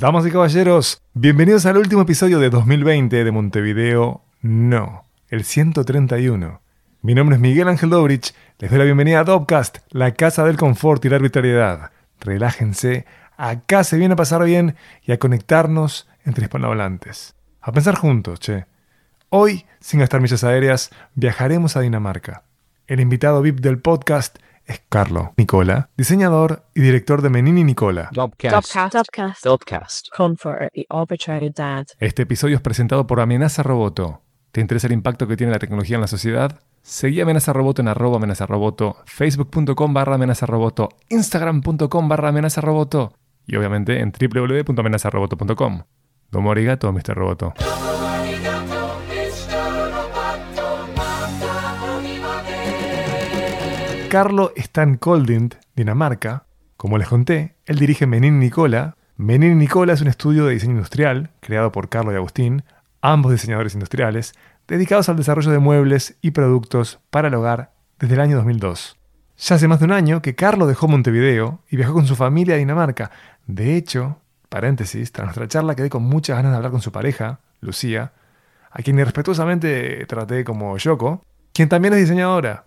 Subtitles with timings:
[0.00, 6.62] Damas y caballeros, bienvenidos al último episodio de 2020 de Montevideo No, el 131.
[7.02, 10.56] Mi nombre es Miguel Ángel Dobrich, les doy la bienvenida a Dopcast, la casa del
[10.56, 11.90] confort y la arbitrariedad.
[12.18, 13.04] Relájense,
[13.36, 17.34] acá se viene a pasar bien y a conectarnos entre hispanohablantes.
[17.60, 18.64] A pensar juntos, che.
[19.28, 22.44] Hoy, sin gastar millas aéreas, viajaremos a Dinamarca.
[22.86, 24.38] El invitado VIP del podcast
[24.70, 28.10] es Carlo Nicola, diseñador y director de Menini Nicola.
[30.16, 31.86] Comfort y arbitrariedad.
[31.98, 34.22] Este episodio es presentado por Amenaza Roboto.
[34.52, 36.60] ¿Te interesa el impacto que tiene la tecnología en la sociedad?
[36.82, 43.12] Seguí Amenaza Roboto en arroba amenaza roboto, facebook.com barra amenaza roboto, instagram.com barra amenaza roboto
[43.46, 45.82] y obviamente en www.amenazaroboto.com.
[46.30, 47.14] Domo arigato, Mr.
[47.14, 47.52] Roboto.
[54.10, 56.44] Carlo está en Kolding, Dinamarca.
[56.76, 58.96] Como les conté, él dirige Menin Nicola.
[59.16, 62.64] Menin Nicola es un estudio de diseño industrial creado por Carlo y Agustín,
[63.02, 64.34] ambos diseñadores industriales,
[64.66, 68.96] dedicados al desarrollo de muebles y productos para el hogar desde el año 2002.
[69.38, 72.56] Ya hace más de un año que Carlo dejó Montevideo y viajó con su familia
[72.56, 73.12] a Dinamarca.
[73.46, 77.38] De hecho, paréntesis, tras nuestra charla quedé con muchas ganas de hablar con su pareja,
[77.60, 78.10] Lucía,
[78.72, 82.66] a quien irrespetuosamente traté como Yoko, quien también es diseñadora.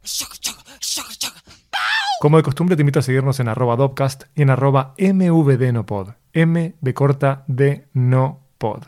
[2.23, 6.11] Como de costumbre, te invito a seguirnos en arroba Dopcast y en arroba mvdnopod.
[6.31, 8.83] M de corta D no pod.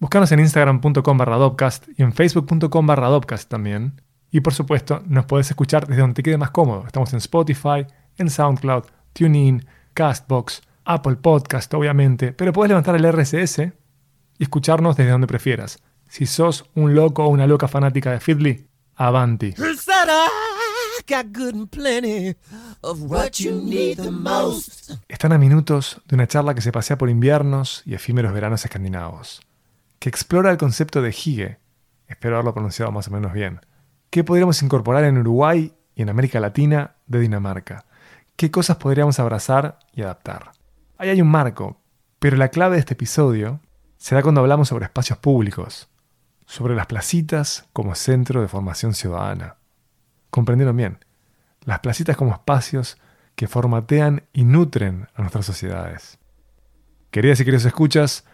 [0.00, 4.02] En instagram.com barra Dopcast y en facebook.com barra Dopcast también.
[4.32, 6.82] Y por supuesto, nos podés escuchar desde donde te quede más cómodo.
[6.84, 13.60] Estamos en Spotify, en SoundCloud, TuneIn, Castbox, Apple Podcast, obviamente, pero puedes levantar el RSS
[14.36, 15.78] y escucharnos desde donde prefieras.
[16.08, 19.54] Si sos un loco o una loca fanática de Feedly, avanti.
[25.08, 29.40] Están a minutos de una charla que se pasea por inviernos y efímeros veranos escandinavos,
[29.98, 31.58] que explora el concepto de hige,
[32.06, 33.60] espero haberlo pronunciado más o menos bien,
[34.10, 37.84] qué podríamos incorporar en Uruguay y en América Latina de Dinamarca,
[38.36, 40.52] qué cosas podríamos abrazar y adaptar.
[40.98, 41.80] Ahí hay un marco,
[42.18, 43.60] pero la clave de este episodio
[43.96, 45.88] se da cuando hablamos sobre espacios públicos,
[46.46, 49.56] sobre las placitas como centro de formación ciudadana.
[50.30, 50.98] Comprendieron bien,
[51.64, 52.98] las placitas como espacios
[53.34, 56.18] que formatean y nutren a nuestras sociedades.
[57.10, 58.24] Queridas y queridos escuchas,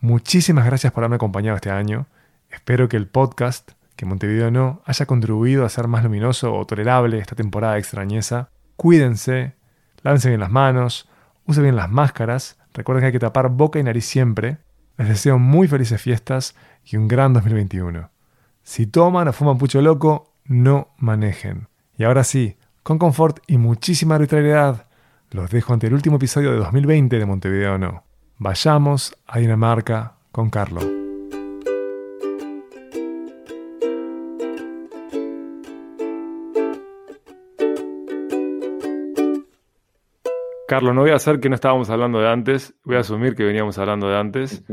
[0.00, 2.06] muchísimas gracias por haberme acompañado este año.
[2.50, 7.18] Espero que el podcast, que Montevideo no, haya contribuido a hacer más luminoso o tolerable
[7.18, 8.50] esta temporada de extrañeza.
[8.76, 9.54] Cuídense,
[10.02, 11.08] lávense bien las manos,
[11.46, 14.58] usen bien las máscaras, recuerden que hay que tapar boca y nariz siempre.
[14.98, 18.10] Les deseo muy felices fiestas y un gran 2021.
[18.62, 21.68] Si toman o fuman pucho loco, no manejen.
[21.96, 24.86] Y ahora sí, con confort y muchísima arbitrariedad,
[25.30, 28.04] los dejo ante el último episodio de 2020 de Montevideo No.
[28.38, 30.80] Vayamos a Dinamarca con Carlo.
[40.68, 43.44] Carlos, no voy a hacer que no estábamos hablando de antes, voy a asumir que
[43.44, 44.64] veníamos hablando de antes.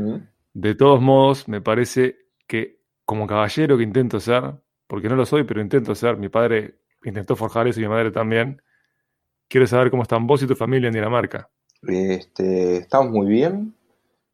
[0.52, 4.54] De todos modos, me parece que como caballero que intento ser,
[4.86, 8.10] porque no lo soy, pero intento ser, mi padre intentó forjar eso y mi madre
[8.10, 8.62] también,
[9.48, 11.48] quiero saber cómo están vos y tu familia en Dinamarca.
[11.82, 13.74] Este, estamos muy bien.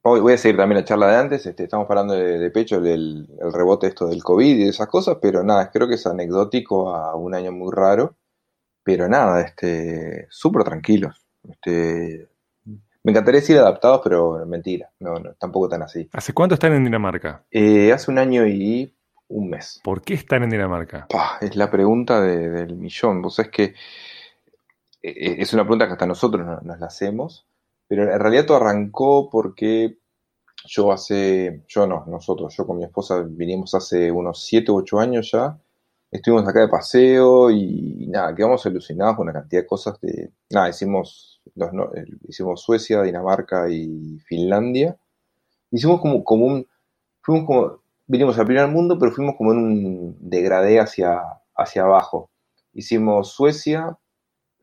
[0.03, 1.47] Voy, voy a seguir también la charla de antes.
[1.47, 4.89] Este, estamos hablando de, de pecho el, el rebote esto del COVID y de esas
[4.89, 8.17] cosas, pero nada, creo que es anecdótico a un año muy raro.
[8.83, 11.27] Pero nada, este, súper tranquilos.
[11.49, 12.29] Este,
[13.03, 16.09] me encantaría decir adaptados, pero mentira, no, no, tampoco tan así.
[16.13, 17.45] ¿Hace cuánto están en Dinamarca?
[17.51, 18.95] Eh, hace un año y
[19.31, 19.81] un mes.
[19.83, 21.07] ¿Por qué están en Dinamarca?
[21.09, 23.23] Pah, es la pregunta de- del millón.
[23.23, 23.63] Vos sabés que
[25.03, 27.47] eh, es una pregunta que hasta nosotros no- nos la hacemos,
[27.89, 29.99] pero en realidad todo arrancó porque
[30.67, 35.01] yo hace, yo no, nosotros, yo con mi esposa vinimos hace unos 7 u 8
[35.01, 35.59] años ya,
[36.11, 40.69] estuvimos acá de paseo y, nada, quedamos alucinados con una cantidad de cosas de, nada,
[40.69, 41.91] hicimos, los, no-
[42.29, 44.97] hicimos Suecia, Dinamarca y Finlandia.
[45.71, 46.67] Hicimos como, como un,
[47.23, 47.80] fuimos como,
[48.13, 51.21] vinimos al primer mundo, pero fuimos como en un degradé hacia,
[51.57, 52.31] hacia abajo.
[52.73, 53.99] Hicimos Suecia,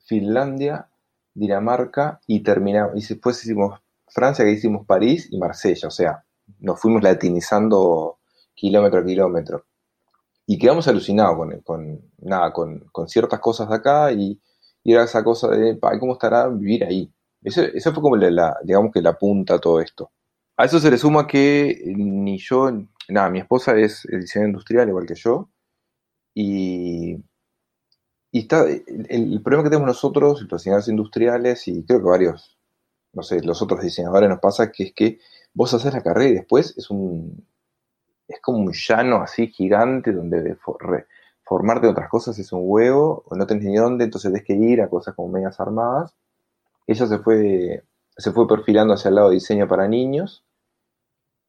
[0.05, 0.89] Finlandia,
[1.33, 2.93] Dinamarca y terminamos.
[2.95, 3.79] Y después hicimos
[4.09, 5.87] Francia, que hicimos París y Marsella.
[5.89, 6.25] O sea,
[6.59, 8.19] nos fuimos latinizando
[8.55, 9.65] kilómetro a kilómetro.
[10.45, 14.39] Y quedamos alucinados con, con, nada, con, con ciertas cosas de acá y,
[14.83, 17.11] y era esa cosa de, "Pa, ¿cómo estará vivir ahí?
[17.43, 20.11] Eso, eso fue como la- digamos que la punta a todo esto.
[20.57, 22.69] A eso se le suma que ni yo,
[23.09, 25.49] nada, mi esposa es diseñadora industrial igual que yo,
[26.35, 27.17] y,
[28.31, 32.57] y está, el, problema que tenemos nosotros, los diseñadores industriales, y creo que varios,
[33.13, 35.19] no sé, los otros diseñadores nos pasa, que es que
[35.53, 37.47] vos haces la carrera y después es un
[38.27, 41.07] es como un llano así gigante donde de for- re-
[41.43, 44.55] formarte en otras cosas es un huevo, o no tenés ni dónde, entonces tenés que
[44.55, 46.15] ir a cosas como medias armadas.
[46.87, 47.83] Ella se fue,
[48.17, 50.45] se fue perfilando hacia el lado de diseño para niños,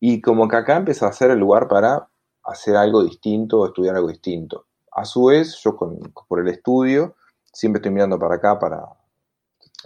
[0.01, 2.09] y como que acá empezó a ser el lugar para
[2.45, 4.67] hacer algo distinto o estudiar algo distinto.
[4.93, 5.99] A su vez, yo con,
[6.29, 7.17] por el estudio,
[7.53, 8.85] siempre estoy mirando para acá, para,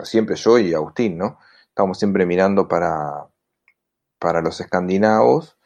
[0.05, 1.38] siempre yo y Agustín, ¿no?
[1.69, 3.26] Estamos siempre mirando para,
[4.19, 5.56] para los escandinavos.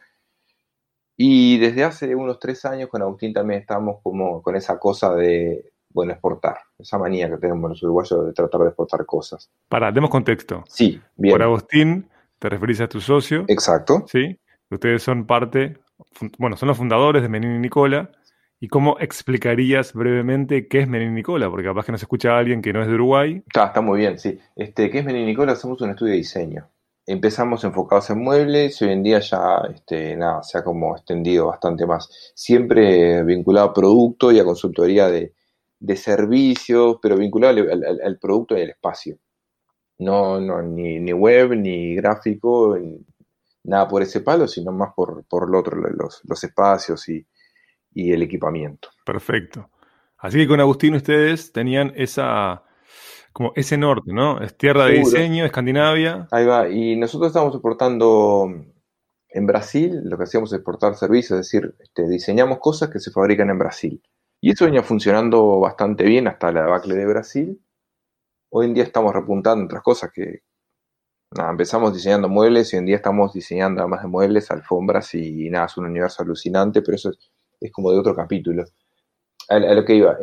[1.16, 5.72] Y desde hace unos tres años con Agustín también estamos como con esa cosa de,
[5.90, 9.50] bueno, exportar, esa manía que tenemos los uruguayos de tratar de exportar cosas.
[9.69, 10.62] Para, demos contexto.
[10.69, 11.34] Sí, bien.
[11.34, 14.04] Por Agustín, te referís a tu socio, Exacto.
[14.06, 14.38] ¿sí?
[14.70, 15.78] Ustedes son parte,
[16.38, 18.10] bueno, son los fundadores de Menin y Nicola.
[18.58, 21.50] ¿Y cómo explicarías brevemente qué es Menin y Nicola?
[21.50, 23.42] Porque capaz que nos escucha alguien que no es de Uruguay.
[23.46, 24.38] Está, está muy bien, sí.
[24.56, 25.52] Este, ¿qué es Meni Nicola?
[25.52, 26.68] Hacemos un estudio de diseño.
[27.04, 31.46] Empezamos enfocados en muebles y hoy en día ya este, nada, se ha como extendido
[31.48, 32.32] bastante más.
[32.34, 35.34] Siempre vinculado a producto y a consultoría de,
[35.78, 39.18] de servicios, pero vinculado al, al- al producto y al espacio.
[39.98, 43.04] No, no, ni, ni web, ni gráfico, ni
[43.64, 47.26] nada por ese palo, sino más por, por lo otro, los, los espacios y,
[47.93, 48.90] y el equipamiento.
[49.04, 49.70] Perfecto.
[50.19, 52.62] Así que con Agustín ustedes tenían esa,
[53.32, 54.40] como ese norte, ¿no?
[54.40, 55.10] Es tierra de Seguro.
[55.10, 56.28] diseño, Escandinavia.
[56.31, 58.48] Ahí va, y nosotros estamos exportando
[59.28, 63.10] en Brasil, lo que hacíamos es exportar servicios, es decir, este, diseñamos cosas que se
[63.10, 64.02] fabrican en Brasil.
[64.40, 67.60] Y eso venía funcionando bastante bien hasta la debacle de Brasil.
[68.58, 70.41] Hoy en día estamos repuntando en otras cosas que
[71.31, 75.67] empezamos diseñando muebles y hoy en día estamos diseñando además de muebles, alfombras y, nada,
[75.67, 77.11] es un universo alucinante, pero eso
[77.61, 78.64] es, como de otro capítulo.
[79.50, 80.17] A, lo que iba,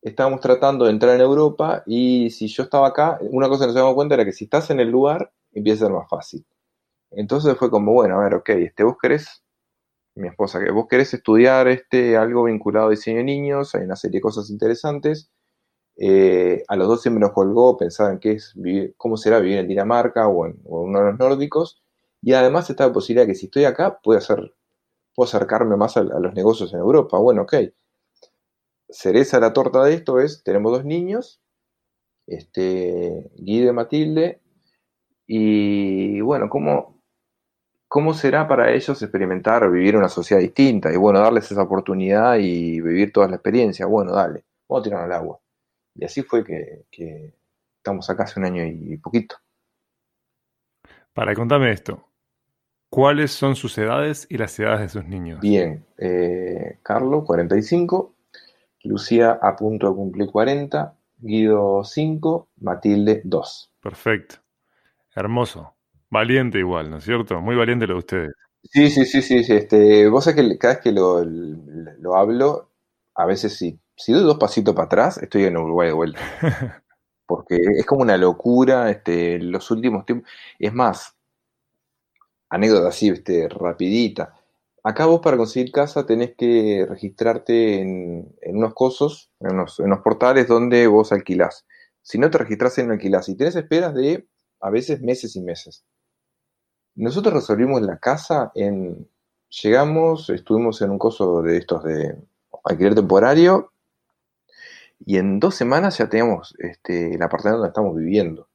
[0.00, 3.74] estábamos tratando de entrar en Europa y si yo estaba acá, una cosa que nos
[3.74, 6.46] damos cuenta era que si estás en el lugar, empieza a ser más fácil.
[7.10, 9.42] Entonces fue como, bueno, a ver, ok, este, vos querés,
[10.14, 13.96] mi esposa, que vos querés estudiar este, algo vinculado a diseño de niños, hay una
[13.96, 15.32] serie de cosas interesantes.
[15.96, 19.58] Eh, a los dos siempre nos colgó pensar en qué es vivir, cómo será vivir
[19.58, 21.82] en Dinamarca o en, uno de los nórdicos.
[22.22, 24.54] Y además está la posibilidad que si estoy acá, puedo, hacer,
[25.14, 27.18] puedo acercarme más a, los negocios en Europa.
[27.18, 27.54] Bueno, ok.
[28.88, 31.40] Cereza la torta de esto es, tenemos dos niños,
[32.26, 34.40] este, Guido y Matilde,
[35.26, 37.00] y bueno, ¿cómo,
[37.88, 40.92] ¿cómo será para ellos experimentar vivir una sociedad distinta?
[40.92, 43.86] Y bueno, darles esa oportunidad y vivir toda la experiencia.
[43.86, 45.43] Bueno, dale, vamos a tirarnos al agua.
[45.94, 47.34] Y así fue que, que
[47.76, 49.36] estamos acá hace un año y poquito.
[51.12, 52.08] Para contame esto.
[52.94, 55.40] ¿Cuáles son sus edades y las edades de sus niños?
[55.40, 58.14] Bien, eh, Carlos, 45,
[58.84, 63.72] Lucía a punto de cumplir 40, Guido 5, Matilde 2.
[63.80, 64.36] Perfecto.
[65.14, 65.74] Hermoso.
[66.10, 67.40] Valiente igual, ¿no es cierto?
[67.40, 68.32] Muy valiente lo de ustedes.
[68.62, 72.70] Sí, sí, sí, sí, sí, Este, vos sabés que cada vez que lo, lo hablo,
[73.14, 76.20] a veces sí, si doy dos pasitos para atrás, estoy en Uruguay de vuelta.
[77.26, 80.28] Porque es como una locura, este, los últimos tiempos.
[80.58, 81.16] Es más,
[82.48, 84.34] anécdota así, este, rapidita.
[84.82, 89.86] Acá vos para conseguir casa tenés que registrarte en, en unos cosos, en unos, en
[89.86, 91.64] unos portales donde vos alquilás.
[92.02, 93.28] Si no te registrás en no alquilás.
[93.28, 94.28] Y tenés esperas de
[94.60, 95.84] a veces meses y meses.
[96.96, 99.08] Nosotros resolvimos la casa en...
[99.62, 102.16] Llegamos, estuvimos en un coso de estos de
[102.64, 103.70] alquiler temporario
[105.00, 108.48] y en dos semanas ya teníamos este, el apartamento donde estamos viviendo.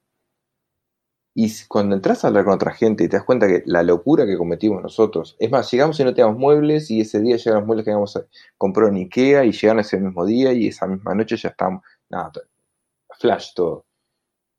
[1.34, 3.82] Y si- cuando entras a hablar con otra gente y te das cuenta que la
[3.82, 7.60] locura que cometimos nosotros, es más, llegamos y no teníamos muebles y ese día llegaron
[7.62, 8.18] los muebles que habíamos
[8.58, 12.32] comprado en Ikea y llegaron ese mismo día y esa misma noche ya estábamos, nada,
[13.20, 13.86] flash todo.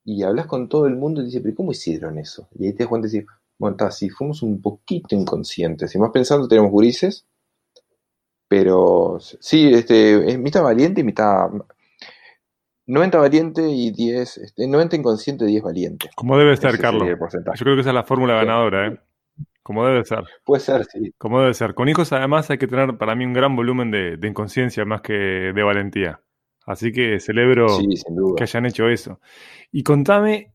[0.05, 2.49] Y hablas con todo el mundo y dices, pero ¿cómo hicieron eso?
[2.55, 3.27] Y ahí te das cuenta y dices,
[3.59, 5.95] bueno, está, sí, fuimos un poquito inconscientes.
[5.95, 7.27] Y más pensando, tenemos gurises,
[8.51, 11.47] pero sí, este, es mitad valiente y mitad...
[12.85, 16.09] 90 valiente y 10, este, 90 inconsciente, 10 valiente.
[16.17, 17.07] Como debe ser, Ese Carlos.
[17.07, 18.99] Yo creo que esa es la fórmula ganadora, ¿eh?
[19.63, 20.25] Como debe ser.
[20.43, 21.13] Puede ser, sí.
[21.17, 21.75] Como debe ser.
[21.75, 24.99] Con hijos, además, hay que tener para mí un gran volumen de, de inconsciencia más
[24.99, 26.19] que de valentía.
[26.65, 27.87] Así que celebro Sí,
[28.35, 29.21] que hayan hecho eso.
[29.71, 30.51] Y contame,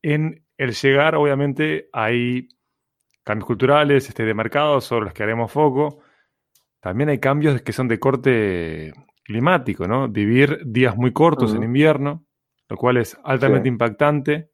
[0.00, 2.48] en el llegar, obviamente, hay
[3.24, 6.00] cambios culturales, este, de mercado, sobre los que haremos foco.
[6.80, 8.92] También hay cambios que son de corte
[9.24, 10.08] climático, ¿no?
[10.08, 12.24] Vivir días muy cortos en invierno,
[12.68, 13.68] lo cual es altamente Sí.
[13.72, 14.50] impactante.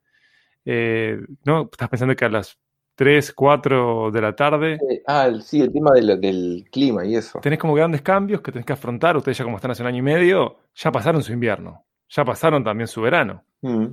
[0.64, 1.68] Eh, ¿no?
[1.70, 2.58] Estás pensando que a las
[2.94, 7.16] 3, 4 de la tarde Eh, ah, el- sí, el tema del, del clima y
[7.16, 7.40] eso.
[7.40, 9.16] tenés como grandes cambios que tenés que afrontar.
[9.16, 12.62] Ustedes ya como están hace un año y medio, ya pasaron su invierno, ya pasaron
[12.62, 13.44] también su verano.
[13.62, 13.86] Mm.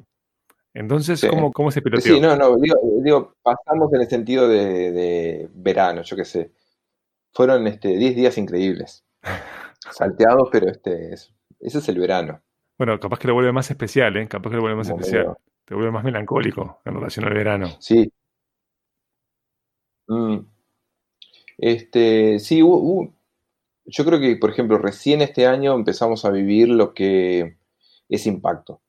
[0.76, 1.28] Entonces, Sí.
[1.28, 2.14] ¿cómo, cómo se piloteó?
[2.16, 6.52] Sí, no, no, digo, digo, pasamos en el sentido de, de verano, yo qué sé.
[7.34, 9.06] Fueron este, 10 días increíbles.
[9.92, 12.42] Salteados, pero este, es- ese es el verano.
[12.78, 14.28] Bueno, capaz que lo vuelve más especial, ¿eh?
[14.28, 15.24] Capaz que lo vuelve más Como especial.
[15.26, 17.68] medio- Te vuelve más melancólico en relación al verano.
[17.80, 18.12] Sí.
[20.08, 20.40] Mm.
[21.58, 27.58] Este, sí, yo creo que, por ejemplo, recién este año empezamos a vivir lo que
[28.08, 28.82] es impacto.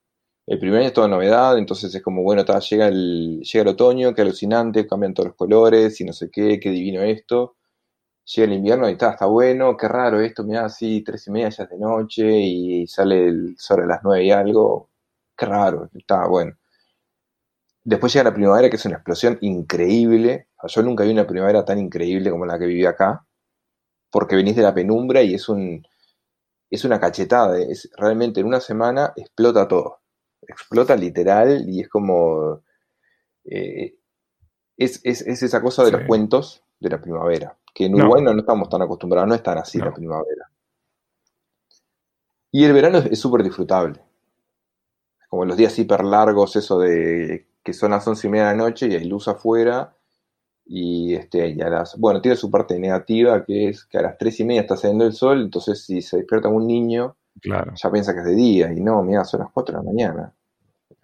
[0.47, 3.69] El primer año es toda novedad, entonces es como, bueno, ta, llega el, llega el
[3.69, 7.57] otoño, qué alucinante, cambian todos los colores y no sé qué, qué divino esto.
[8.35, 11.49] Llega el invierno y está, está bueno, qué raro esto, mirá, así, tres y media
[11.51, 14.89] ya es de noche y sale el sol a las nueve y algo.
[15.37, 16.55] Qué raro, está bueno.
[17.85, 20.49] Después llega la primavera, que es una explosión increíble.
[20.69, 23.27] Yo nunca vi una primavera tan increíble como la que viví acá,
[24.11, 25.87] porque venís de la penumbra y es un
[26.71, 27.59] es una cachetada.
[27.61, 30.01] Es, realmente en una semana explota todo.
[30.43, 32.63] Explota literal y es como.
[33.45, 33.97] eh,
[34.79, 35.97] es, es- es esa cosa de Sí.
[35.99, 37.59] los cuentos de la primavera.
[37.75, 37.95] Que en.
[37.95, 39.87] Uruguay no, no estamos tan acostumbrados, no es tan así No.
[39.87, 40.51] la primavera.
[42.53, 44.01] Y el verano es súper disfrutable
[45.29, 48.65] como los días hiper largos, eso de que son las once y media de la
[48.65, 49.95] noche y hay luz afuera.
[50.67, 54.19] Y, este, y a las, bueno, tiene su parte negativa, que es que a las
[54.19, 57.73] tres y media está saliendo el sol, entonces si se despierta un niño, Claro.
[57.81, 60.35] ya piensa que es de día, y no, mira, son las 4 de la mañana.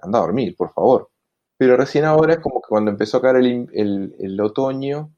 [0.02, 1.08] Anda a dormir, por favor.
[1.56, 5.10] Pero recién ahora es como que cuando empezó a caer el, in- el- el otoño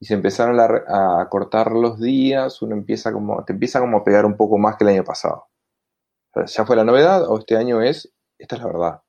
[0.00, 4.24] y se empezaron a, cortar los días, uno empieza como, te empieza como a pegar
[4.26, 5.48] un poco más que el año pasado.
[6.46, 9.02] Ya fue la novedad, o este año es, esta es la verdad.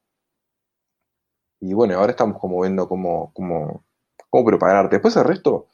[1.61, 3.85] Y bueno, ahora estamos como viendo cómo, cómo,
[4.29, 4.95] cómo prepararte.
[4.95, 5.67] Después el resto,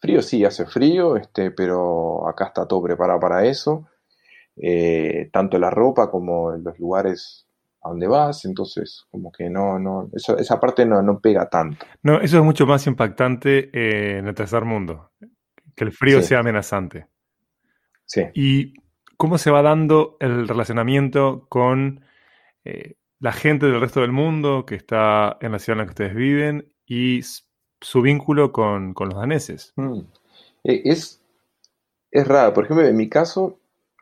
[0.00, 3.86] frío sí, hace frío, este, pero acá está todo preparado para eso.
[4.56, 7.45] Eh, tanto la ropa como los lugares
[7.86, 11.86] a donde vas, entonces como que no, no, eso- esa parte no, no pega tanto.
[12.02, 15.10] No, eso es mucho más impactante eh, en el tercer mundo.
[15.74, 16.28] Que el frío Sí.
[16.28, 17.06] sea amenazante.
[18.04, 18.22] Sí.
[18.34, 18.74] ¿Y
[19.16, 22.02] cómo se va dando el relacionamiento con
[22.64, 25.90] eh, la gente del resto del mundo que está en la ciudad en la que
[25.90, 27.20] ustedes viven y
[27.80, 29.72] su vínculo con, con los daneses?
[29.76, 30.00] Mm.
[30.64, 31.22] Eh, Es,
[32.10, 32.52] es raro.
[32.54, 33.58] Por ejemplo, en mi caso,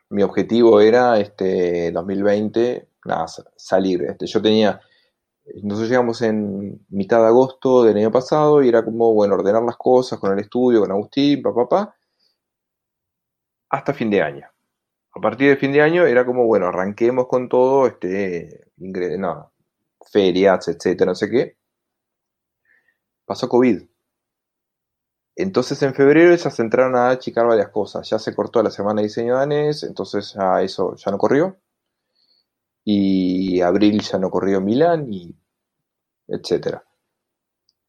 [0.09, 4.03] mi objetivo era este 2020, nada, sa- salir.
[4.03, 4.79] Este, yo tenía,
[5.63, 9.77] nosotros llegamos en mitad de agosto del año pasado y era como, bueno, ordenar las
[9.77, 11.95] cosas con el estudio, con Agustín, papá, papá,
[13.69, 14.47] hasta fin de año.
[15.15, 19.51] A partir de fin de año era como, bueno, arranquemos con todo, este, no,
[20.11, 21.57] ferias, etcétera, no sé qué.
[23.25, 23.87] Pasó COVID.
[25.37, 28.09] Entonces en febrero ya se entraron a achicar varias cosas.
[28.09, 31.57] Ya se cortó la semana de diseño danés, entonces ya eso ya no corrió.
[32.85, 35.35] Y abril ya no corrió Milán, y
[36.27, 36.83] etcétera.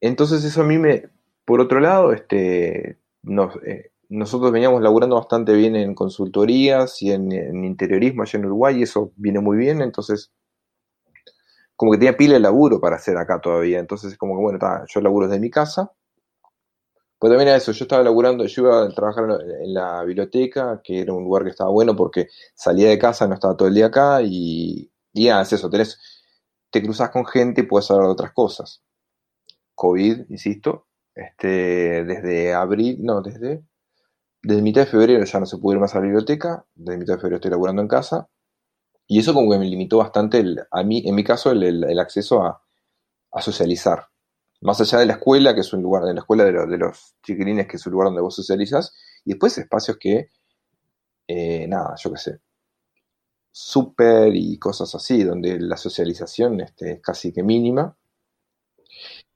[0.01, 1.09] Entonces eso a mí me,
[1.45, 7.33] por otro lado, este, nos- eh, nosotros veníamos laburando bastante bien en consultorías y en,
[7.33, 10.33] en interiorismo allá en Uruguay, y eso viene muy bien, entonces
[11.77, 13.79] como que tenía pila de laburo para hacer acá todavía.
[13.79, 15.93] Entonces como que bueno, ta, yo laburo desde mi casa.
[17.19, 19.25] Pues también era eso, yo estaba laburando, yo iba a trabajar
[19.63, 23.35] en la, biblioteca, que era un lugar que estaba bueno porque salía de casa, no
[23.35, 25.99] estaba todo el día acá, y, y nada, es eso, tenés,
[26.71, 28.83] te cruzas con gente y puedes hablar de otras cosas.
[29.75, 33.65] COVID, insisto, este, desde abril, no, desde,
[34.43, 37.15] desde mitad de febrero ya no se pudo ir más a la biblioteca, desde mitad
[37.15, 38.29] de febrero estoy laburando en casa,
[39.07, 41.99] y eso como que me limitó bastante, a mí, en mi caso, el, el- el
[42.01, 42.63] acceso a,
[43.33, 44.09] a socializar.
[44.67, 46.77] Más allá de la escuela, que es un lugar, de la escuela de, lo- de
[46.79, 48.95] los chiquilines, que es un lugar donde vos socializas,
[49.25, 50.31] y después espacios que,
[51.29, 52.41] eh, nada, yo qué sé,
[53.53, 57.97] súper y cosas así, donde la socialización este, es casi que mínima.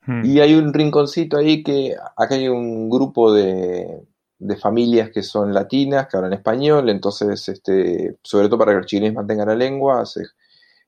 [0.06, 0.24] Hmm.
[0.24, 4.06] Y hay un rinconcito ahí que acá hay un grupo de,
[4.38, 8.86] de familias que son latinas, que hablan español, entonces, este, sobre todo para que los
[8.86, 10.24] chiquilines mantengan la lengua, se,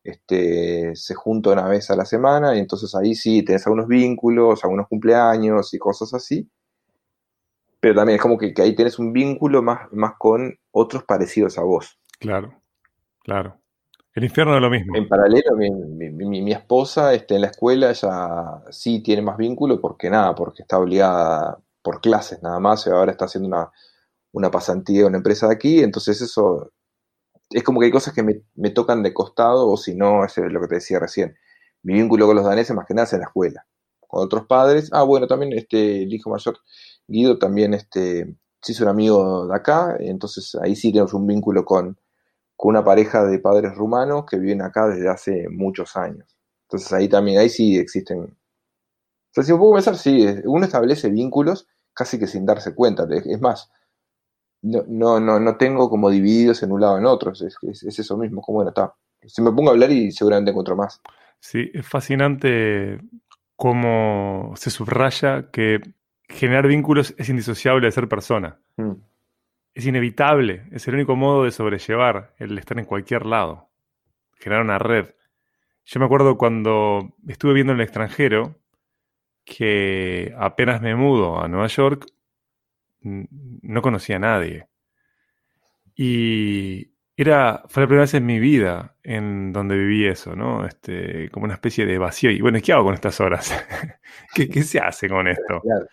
[0.05, 4.65] este, se juntan una vez a la semana, y entonces ahí sí tenés algunos vínculos,
[4.65, 6.49] algunos cumpleaños y cosas así.
[7.81, 11.59] Pero también es como que, que ahí tenés un vínculo más, más con otros parecidos
[11.59, 11.99] a vos.
[12.21, 12.63] Claro,
[13.25, 13.59] claro.
[14.15, 14.95] El infierno es lo mismo.
[14.97, 19.37] En paralelo, mi, mi- mi- mi esposa este, en la escuela ella sí tiene más
[19.37, 23.71] vínculo porque nada, porque está obligada por clases nada más y ahora está haciendo una,
[24.33, 26.71] una pasantía en una empresa de aquí, entonces eso
[27.53, 30.37] es como que hay cosas que me, me tocan de costado o si no, es
[30.37, 31.37] lo que te decía recién,
[31.83, 33.67] mi vínculo con los daneses más que nada es en la escuela,
[34.01, 36.59] con otros padres, ah bueno, también este, el hijo mayor,
[37.09, 41.65] Guido, también este, se hizo un amigo de acá, entonces ahí sí tenemos un vínculo
[41.65, 41.99] con
[42.63, 46.37] con una pareja de padres rumanos que viven acá desde hace muchos años.
[46.69, 48.21] Entonces ahí también, ahí sí existen.
[48.21, 48.35] O
[49.33, 53.05] sea, si me puedo pensar, sí, uno establece vínculos casi que sin darse cuenta.
[53.11, 53.69] Es más,
[54.63, 57.33] no, no, no, no tengo como divididos en un lado o en otro.
[57.33, 58.95] Es, es- es eso mismo, como bueno, está.
[59.27, 61.01] Si me pongo a hablar y seguramente encuentro más.
[61.41, 63.01] Sí, es fascinante
[63.57, 65.81] cómo se subraya que
[66.29, 68.59] generar vínculos es indisociable de ser persona.
[68.77, 68.93] Mm.
[69.75, 73.69] Es inevitable, es el único modo de sobrellevar el estar en cualquier lado,
[74.39, 75.15] generar una red.
[75.85, 78.57] Yo me acuerdo cuando estuve viendo en el extranjero
[79.45, 82.07] que apenas me mudo a Nueva York,
[83.05, 84.69] no conocía a nadie.
[85.95, 90.67] Y era, fue la primera vez en mi vida en donde viví eso, ¿no?
[90.67, 92.31] Este, como una especie de vacío.
[92.31, 93.53] Y bueno, ¿qué hago con estas horas?
[94.35, 95.61] ¿Qué, qué se hace con esto?
[95.61, 95.87] Claro.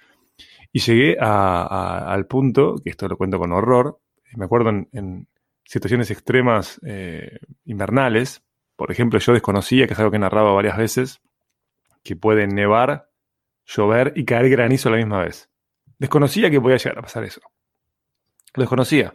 [0.72, 4.00] Y llegué a- a- al punto, que esto lo cuento con horror,
[4.36, 5.28] me acuerdo en, en
[5.66, 8.44] situaciones extremas eh, invernales,
[8.76, 11.22] por ejemplo, yo desconocía, que es algo que he narrado varias veces,
[12.04, 13.10] que puede nevar,
[13.66, 15.49] llover y caer granizo a la misma vez.
[16.00, 17.42] Desconocía que podía llegar a pasar eso.
[18.56, 19.14] Lo desconocía.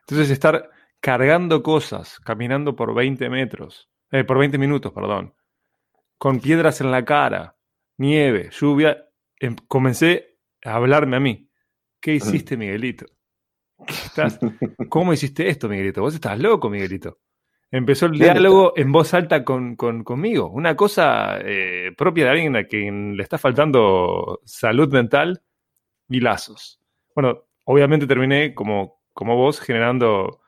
[0.00, 0.68] Entonces estar
[1.00, 5.34] cargando cosas, caminando por 20 metros, eh, por 20 minutos, perdón,
[6.18, 7.56] con piedras en la cara,
[7.98, 9.06] nieve, lluvia,
[9.38, 11.48] em- comencé a hablarme a mí.
[12.00, 13.06] ¿Qué hiciste, Miguelito?
[13.86, 14.40] ¿Qué estás-
[14.88, 16.00] ¿Cómo hiciste esto, Miguelito?
[16.02, 17.18] Vos estás loco, Miguelito.
[17.70, 20.48] Empezó el diálogo en voz alta con, con- conmigo.
[20.50, 25.42] Una cosa eh, propia de alguien a quien le está faltando salud mental
[26.08, 26.80] lazos.
[27.14, 30.40] Bueno, obviamente terminé como, como vos generando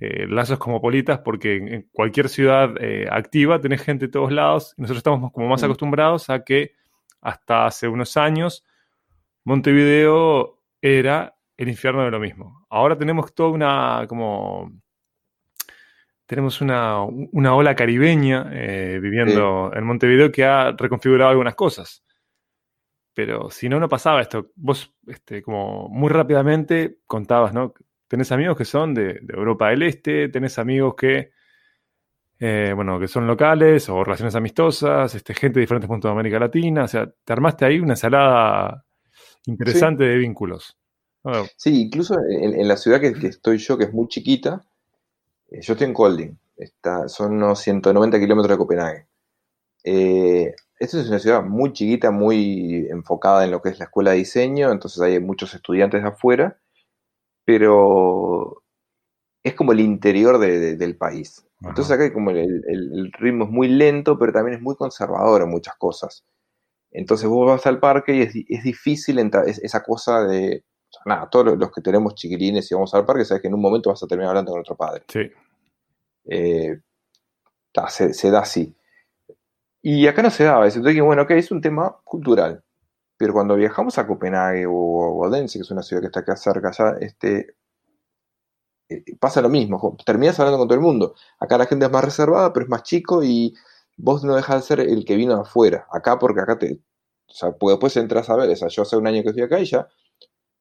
[0.00, 4.74] eh, lazos cosmopolitas porque en, en cualquier ciudad eh, activa tenés gente de todos lados
[4.76, 5.64] y nosotros estamos como más Mm.
[5.64, 6.72] acostumbrados a que
[7.20, 8.64] hasta hace unos años
[9.44, 12.66] Montevideo era el infierno de lo mismo.
[12.70, 14.70] Ahora tenemos toda una como
[16.26, 22.04] tenemos una, una ola caribeña eh, viviendo en Montevideo que ha reconfigurado algunas cosas.
[23.18, 24.52] Pero si no, no pasaba esto.
[24.54, 27.74] Vos, este, como muy rápidamente contabas, ¿no?
[28.06, 31.32] Tenés amigos que son de, de Europa del Este, tenés amigos que,
[32.38, 36.38] eh, bueno, que son locales o relaciones amistosas, este, gente de diferentes puntos de América
[36.38, 36.84] Latina.
[36.84, 38.84] O sea, te armaste ahí una ensalada
[39.46, 40.78] interesante de vínculos.
[41.24, 44.64] Bueno, Sí, incluso en, en la ciudad que, que estoy yo, que es muy chiquita,
[45.50, 49.06] eh, yo estoy en Kolding, está, son unos 190 kilómetros de Copenhague.
[49.82, 54.12] Eh, esta es una ciudad muy chiquita, muy enfocada en lo que es la escuela
[54.12, 56.58] de diseño, entonces hay muchos estudiantes de afuera,
[57.44, 58.62] pero
[59.42, 61.44] es como el interior de- de- del país.
[61.60, 61.70] Ajá.
[61.70, 64.76] Entonces acá hay como el, el- el ritmo es muy lento, pero también es muy
[64.76, 66.24] conservador en muchas cosas.
[66.90, 70.92] Entonces vos vas al parque y es, es difícil entrar, es- esa cosa de, o
[70.92, 73.54] sea, nada, todos los- los que tenemos chiquilines y vamos al parque, sabes que en
[73.54, 75.02] un momento vas a terminar hablando con otro padre.
[75.08, 75.20] sí.
[76.30, 76.78] Eh,
[77.72, 78.74] ta, se, se da así.
[79.82, 80.78] Y acá no se daba eso.
[80.78, 82.62] Entonces bueno, ok, es un tema cultural.
[83.18, 86.36] Pero cuando viajamos a Copenhague o, o Odense, que es una ciudad que está acá
[86.36, 87.56] cerca, ya, este,
[88.88, 89.96] eh, pasa lo mismo.
[90.04, 91.14] Terminas hablando con todo el mundo.
[91.38, 93.54] Acá la gente es más reservada, pero es más chico y
[93.96, 95.86] vos no dejas de ser el que vino afuera.
[95.92, 96.80] Acá porque acá te...
[97.28, 99.42] O sea, porque después entras a ver, o sea, yo hace un año que estoy
[99.44, 99.86] acá y ya,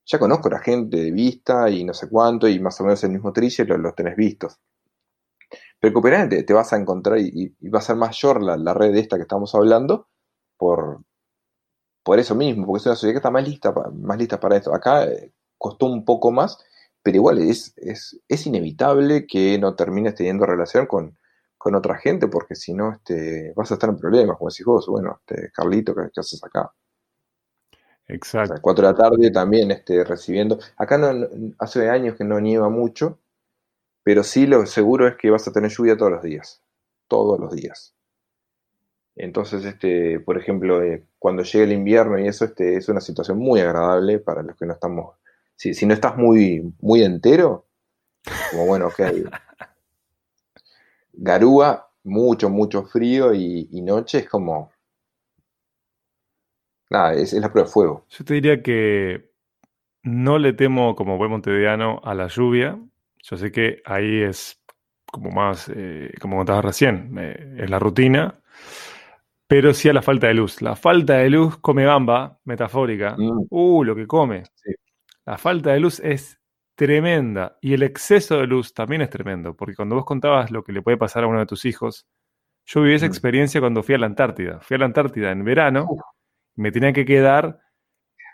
[0.05, 3.03] ya conozco a la gente de vista y no sé cuánto y más o menos
[3.05, 4.59] el mismo trille los, los tenés vistos.
[5.79, 9.17] Pero Copenhague te, vas a encontrar y, va a ser mayor la, la red esta
[9.17, 10.07] que estamos hablando
[10.57, 11.01] por,
[12.03, 14.73] por eso mismo, porque es una sociedad que está más lista, más lista para esto.
[14.73, 16.57] Acá eh, costó un poco más,
[17.03, 21.17] pero igual es, es, es inevitable que no termines teniendo relación con,
[21.57, 24.87] con otra gente, porque si no este, vas a estar en problemas, como decís vos,
[24.87, 26.71] bueno, este, Carlito, ¿qué, qué haces acá?
[26.71, 26.73] O
[28.07, 28.53] Exacto.
[28.53, 30.59] sea, 4 de la tarde también este, recibiendo.
[30.77, 31.27] Acá no-
[31.59, 33.19] hace años que no nieva mucho,
[34.07, 36.63] pero sí lo seguro es que vas a tener lluvia todos los días.
[37.09, 37.93] Todos los días.
[39.17, 43.37] Entonces, este, por ejemplo, eh, cuando llegue el invierno y eso, este, es una situación
[43.37, 45.17] muy agradable para los que no estamos.
[45.57, 47.65] Si, si no estás muy, muy entero,
[48.51, 49.01] como bueno, ok.
[51.11, 54.71] Garúa, mucho, mucho frío y, noche es como.
[56.89, 58.05] Nada, es, es la prueba de fuego.
[58.07, 59.31] Yo te diría que
[60.03, 62.79] no le temo como buen montevideano a la lluvia.
[63.23, 64.61] Yo sé que ahí es
[65.11, 68.33] como más, eh, como contabas recién, eh, es la rutina,
[69.47, 70.61] pero sí a la falta de luz.
[70.61, 73.15] La falta de luz come gamba, metafórica.
[73.17, 73.45] Mm.
[73.49, 74.43] Uh, lo que come.
[74.55, 74.73] Sí.
[75.25, 76.39] La falta de luz es
[76.75, 80.71] tremenda y el exceso de luz también es tremendo, porque cuando vos contabas lo que
[80.73, 82.05] le puede pasar a uno de tus hijos,
[82.65, 83.09] yo viví esa Mm.
[83.09, 84.59] experiencia cuando fui a la Antártida.
[84.59, 85.87] Fui a la Antártida en verano,
[86.55, 87.59] me tenía que quedar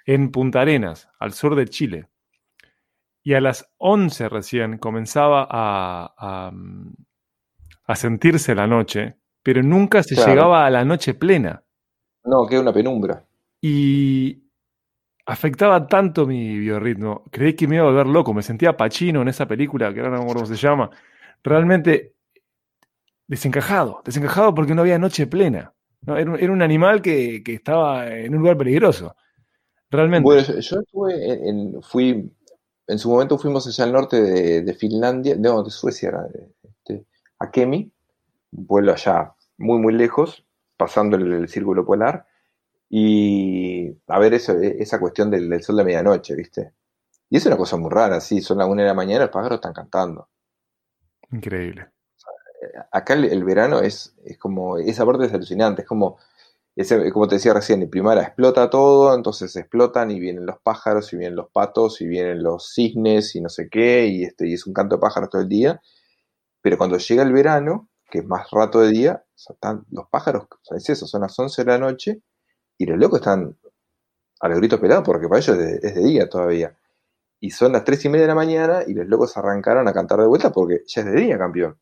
[0.05, 2.07] en Punta Arenas, al sur de Chile.
[3.23, 6.93] Y a las 11 recién comenzaba a, a, mm,
[7.85, 10.31] a sentirse la noche pero nunca se Claro.
[10.31, 11.61] llegaba a la noche plena.
[12.23, 13.25] No, queda una penumbra.
[13.59, 14.41] Y
[15.25, 17.25] afectaba tanto mi biorritmo.
[17.29, 18.33] Creí que me iba a volver loco.
[18.33, 20.89] Me sentía Pacino en esa película, que ahora no me acuerdo cómo se llama.
[21.43, 22.13] Realmente
[23.27, 24.01] desencajado.
[24.05, 25.73] Desencajado porque no había noche plena.
[26.05, 26.17] ¿no?
[26.17, 29.15] Era, un- era un animal que, que estaba en un lugar peligroso.
[29.89, 30.23] Realmente.
[30.23, 32.31] Bueno, yo, yo estuve en, en- fui,
[32.87, 36.27] en su momento fuimos allá al norte de, de Finlandia, no, de Suecia, era,
[36.63, 37.05] este,
[37.39, 37.91] a Kemi,
[38.51, 40.45] un pueblo allá muy, muy lejos,
[40.77, 42.27] pasando el, el círculo polar,
[42.89, 46.73] y a ver eso, e- esa cuestión del, del sol de medianoche, ¿viste?
[47.29, 49.57] Y es una cosa muy rara, sí, son las una de la mañana, los pájaros
[49.57, 50.29] están cantando.
[51.31, 51.89] Increíble.
[52.91, 56.17] Acá el, el verano es, es como, esa parte es alucinante, es como,
[56.75, 61.13] ese- como te decía recién, en primavera explota todo, entonces explotan y vienen los pájaros,
[61.13, 64.53] y vienen los patos, y vienen los cisnes, y no sé qué, y, este, y
[64.53, 65.81] es un canto de pájaros todo el día.
[66.61, 70.89] Pero cuando llega el verano, que es más rato de día, están- los pájaros, es
[70.89, 72.21] eso, son las 11 de la noche,
[72.77, 73.57] y los locos están
[74.41, 76.77] a los gritos pelados, porque para ellos es de, es de día todavía.
[77.41, 80.19] Y son las 3 y media de la mañana, y los locos arrancaron a cantar
[80.21, 81.77] de vuelta porque ya es de día, campeón.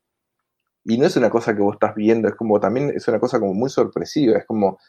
[0.84, 3.40] Y no es una cosa que vos estás viendo, es como también es una cosa
[3.40, 4.80] como muy sorpresiva, es como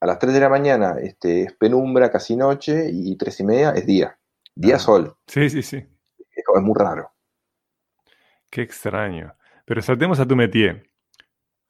[0.00, 3.70] a las 3 de la mañana este, es penumbra, casi noche, y 3 y media
[3.70, 4.18] es día.
[4.54, 4.78] Día Ah.
[4.78, 5.76] sol, Sí, sí, sí.
[5.76, 7.10] es, muy raro.
[8.50, 9.34] Qué extraño.
[9.64, 10.88] Pero saltemos a tu métier.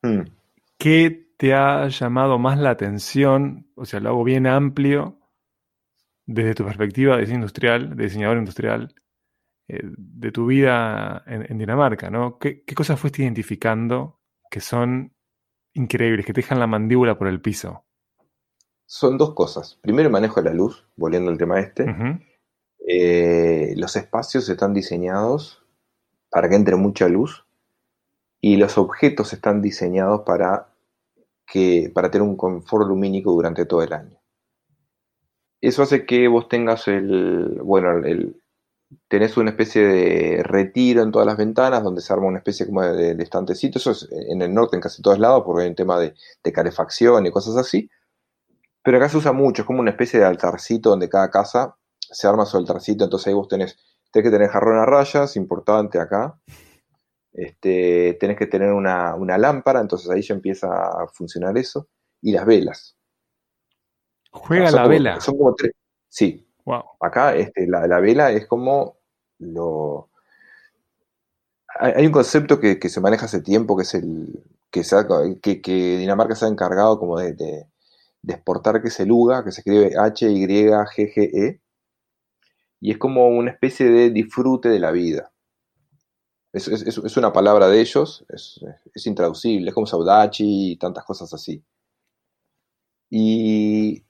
[0.02, 0.20] Mm.
[0.78, 3.66] ¿Qué te ha llamado más la atención?
[3.74, 5.18] O sea, lo hago bien amplio
[6.26, 8.94] desde tu perspectiva de industrial, de diseñador industrial,
[9.68, 12.38] eh, de tu vida en, en Dinamarca, ¿no?
[12.38, 15.12] ¿Qué, qué cosas fuiste identificando que son
[15.74, 17.84] increíbles, que te dejan la mandíbula por el piso?
[18.86, 19.78] Son dos cosas.
[19.82, 21.86] Primero el manejo de la luz, volviendo al tema este.
[22.86, 25.64] Eh, los espacios están diseñados
[26.30, 27.46] para que entre mucha luz
[28.40, 30.68] y los objetos están diseñados para,
[31.46, 34.20] que, para tener un confort lumínico durante todo el año.
[35.60, 38.40] Eso hace que vos tengas el, bueno, el,
[39.08, 42.82] tenés una especie de retiro en todas las ventanas donde se arma una especie como
[42.82, 43.78] de, de estantecito.
[43.78, 46.52] Eso es en el norte en casi todos lados porque hay un tema de, de
[46.52, 47.88] calefacción y cosas así.
[48.82, 52.28] Pero acá se usa mucho, es como una especie de altarcito donde cada casa se
[52.28, 53.76] arma su altarcito, entonces ahí vos tenés,
[54.12, 56.38] tenés que tener jarrón a rayas, importante acá.
[57.32, 61.88] Este, tenés que tener una, una lámpara, entonces ahí ya empieza a funcionar eso.
[62.22, 62.96] Y las velas.
[64.30, 65.20] Juega la como- vela.
[65.20, 65.72] Son como tres.
[66.08, 66.82] Sí, Wow.
[67.00, 68.96] acá este, la, la vela es como
[69.38, 70.10] lo...
[71.78, 74.42] Hay, un concepto que, se maneja hace tiempo, que es el...
[74.70, 74.96] que, se
[75.42, 75.60] que,
[75.98, 77.66] Dinamarca se ha encargado como de,
[78.26, 79.10] exportar, que es el
[79.44, 81.60] que se escribe H-Y-G-G-E,
[82.80, 85.30] y es como una especie de disfrute de la vida.
[86.52, 88.58] Es- es una palabra de ellos, es,
[88.92, 91.62] es intraducible, es como Saudachi y tantas cosas así.
[93.10, 94.04] Y,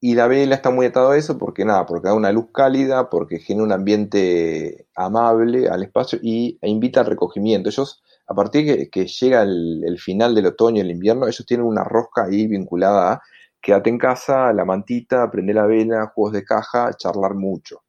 [0.00, 3.08] y la vela está muy atado a eso porque nada, porque da una luz cálida,
[3.10, 7.70] porque genera un ambiente amable al espacio y, e invita al recogimiento.
[7.70, 11.84] Ellos, a partir que, que llega el, final del otoño el invierno, ellos tienen una
[11.84, 13.22] rosca ahí vinculada a
[13.60, 17.82] quédate en casa, la mantita, prende la vela, juegos de caja, charlar mucho.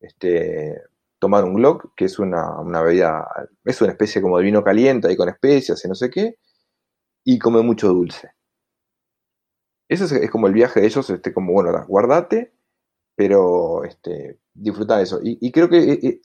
[0.00, 0.80] Este,
[1.18, 3.26] tomar un Glock, que es una, una bebida,
[3.64, 6.36] es una especie como de vino caliente ahí con especias y no sé qué,
[7.24, 8.30] y come mucho dulce.
[9.92, 12.52] Eso es, es como el viaje de ellos, este, como, bueno, da, guardate,
[13.14, 15.20] pero este, disfrutar de eso.
[15.22, 16.20] Y, y creo que eh, eh,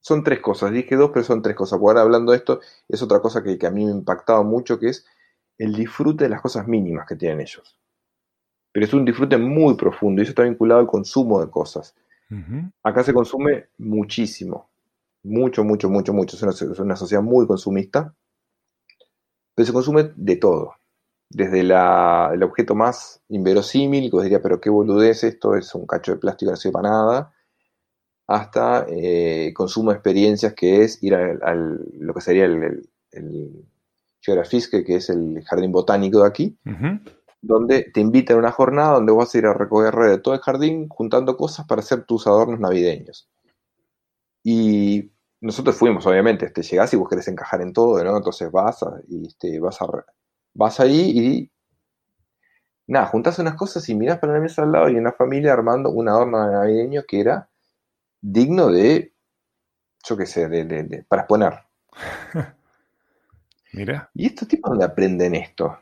[0.00, 1.78] son tres cosas, dije dos, pero son tres cosas.
[1.78, 4.44] Porque ahora hablando de esto, es otra cosa que, que a mí me ha impactado
[4.44, 5.04] mucho, que es
[5.58, 7.76] el disfrute de las cosas mínimas que tienen ellos.
[8.72, 11.96] Pero es un disfrute muy profundo y eso está vinculado al consumo de cosas.
[12.84, 14.70] Acá se consume muchísimo.
[15.24, 16.36] Mucho, mucho, mucho, mucho.
[16.36, 18.14] Es una, es una sociedad muy consumista.
[19.56, 20.74] Pero se consume de todo.
[21.30, 25.86] Desde la- el objeto más inverosímil, que vos dirías, pero qué boludez esto, es un
[25.86, 27.32] cacho de plástico, no sirve para nada,
[28.28, 32.90] hasta eh, consumo de experiencias, que es ir al, al- lo que sería el, el,
[33.12, 33.64] el
[34.20, 36.58] Geografiske, que es el jardín botánico de aquí,
[37.42, 40.40] donde te invitan a una jornada donde vas a ir a recoger de todo el
[40.40, 43.28] jardín juntando cosas para hacer tus adornos navideños.
[44.42, 48.16] Y nosotros fuimos, obviamente, este, llegás y vos querés encajar en todo, ¿no?
[48.16, 49.86] Entonces vas a- y este, vas, a,
[50.54, 51.50] vas ahí y
[52.86, 55.90] nada, juntás unas cosas y mirás para la mesa al lado y una familia armando
[55.90, 57.48] un adorno navideño que era
[58.20, 59.14] digno de,
[60.08, 61.54] yo qué sé, de, de- de- para exponer.
[63.72, 64.10] Mira.
[64.14, 65.78] ¿Y estos tipos dónde aprenden esto?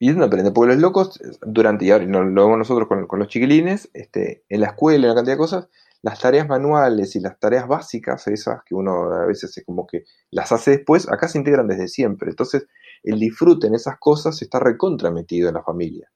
[0.00, 0.54] ¿Y dónde aprenden?
[0.54, 4.60] Porque los locos, durante, y ahora lo vemos nosotros con, con los chiquilines, este, en
[4.62, 5.68] la escuela, en la cantidad de cosas,
[6.02, 10.04] las tareas manuales y las tareas básicas, esas que uno a veces es como que
[10.30, 12.30] las hace después, acá se integran desde siempre.
[12.30, 12.66] Entonces,
[13.04, 16.10] el disfrute en esas cosas está recontrametido en la familia.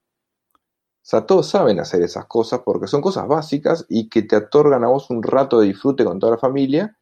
[0.53, 4.83] O sea, todos saben hacer esas cosas porque son cosas básicas y que te otorgan
[4.83, 6.97] a vos un rato de disfrute con toda la familia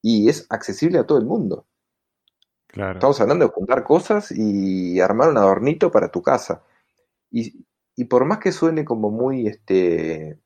[0.00, 1.66] y es accesible a todo el mundo.
[2.66, 2.94] Claro.
[2.94, 6.62] Estamos hablando de juntar cosas y armar un adornito para tu casa.
[7.30, 7.64] Y,
[7.96, 10.38] y por más que suene como muy, este,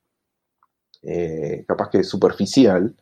[1.03, 2.97] eh, capaz que superficial,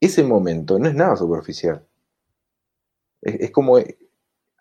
[0.00, 1.86] ese momento no es nada superficial.
[3.22, 3.78] Es, es como,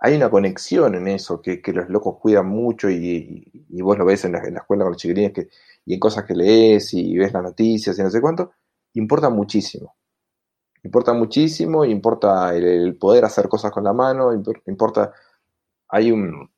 [0.05, 3.49] hay una conexión en eso, que, los locos cuidan mucho y,
[3.81, 5.47] vos lo ves en la, en la escuela con los chiquilines
[5.85, 8.51] y en cosas que lees y ves las noticias y no sé cuánto,
[8.95, 9.95] importa muchísimo.
[10.83, 15.13] Importa muchísimo, importa el, poder hacer cosas con la mano, impor- importa,
[15.87, 16.51] hay un,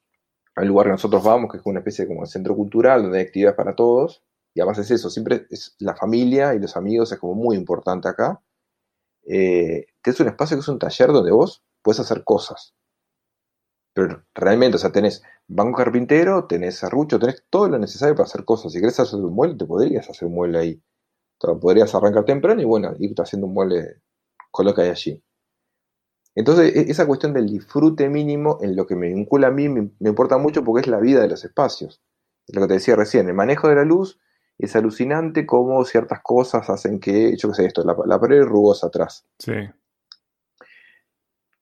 [0.58, 3.76] lugar que nosotros vamos que es una especie de centro cultural donde hay actividades para
[3.76, 4.24] todos,
[4.56, 8.08] y además es eso, siempre es la familia y los amigos es como muy importante
[8.08, 8.42] acá,
[9.28, 12.74] eh, que es un espacio que es un taller donde vos puedes hacer cosas.
[13.96, 18.44] Pero realmente, o sea, tenés banco carpintero, tenés serrucho, tenés todo lo necesario para hacer
[18.44, 18.74] cosas.
[18.74, 20.84] Si querés hacer un mueble, te podrías hacer un mueble ahí.
[21.40, 24.02] O sea, podrías arrancar temprano y bueno, irte haciendo un mueble
[24.76, 25.24] que hay allí.
[26.36, 29.92] Entonces, e- esa cuestión del disfrute mínimo en lo que me vincula a mí me,
[30.00, 32.02] me importa mucho porque es la vida de los espacios.
[32.48, 34.20] Es lo que te decía recién, el manejo de la luz
[34.58, 38.88] es alucinante cómo ciertas cosas hacen que, yo qué sé, esto, la, la pared rugosa
[38.88, 39.26] atrás.
[39.40, 39.54] Sí.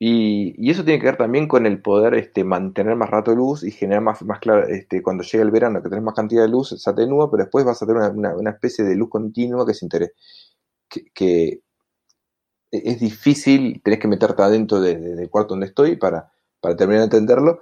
[0.05, 3.63] Y, y eso tiene que ver también con el poder este, mantener más rato luz
[3.63, 6.49] y generar más, más claro, este, cuando llega el verano que tenés más cantidad de
[6.49, 9.71] luz, se atenúa, pero después vas a tener una, una- especie de luz continua que
[9.71, 10.11] es interés,
[10.89, 11.61] que, que
[12.71, 17.01] es difícil, tenés que meterte adentro de- de- del cuarto donde estoy para, para terminar
[17.01, 17.59] de entenderlo,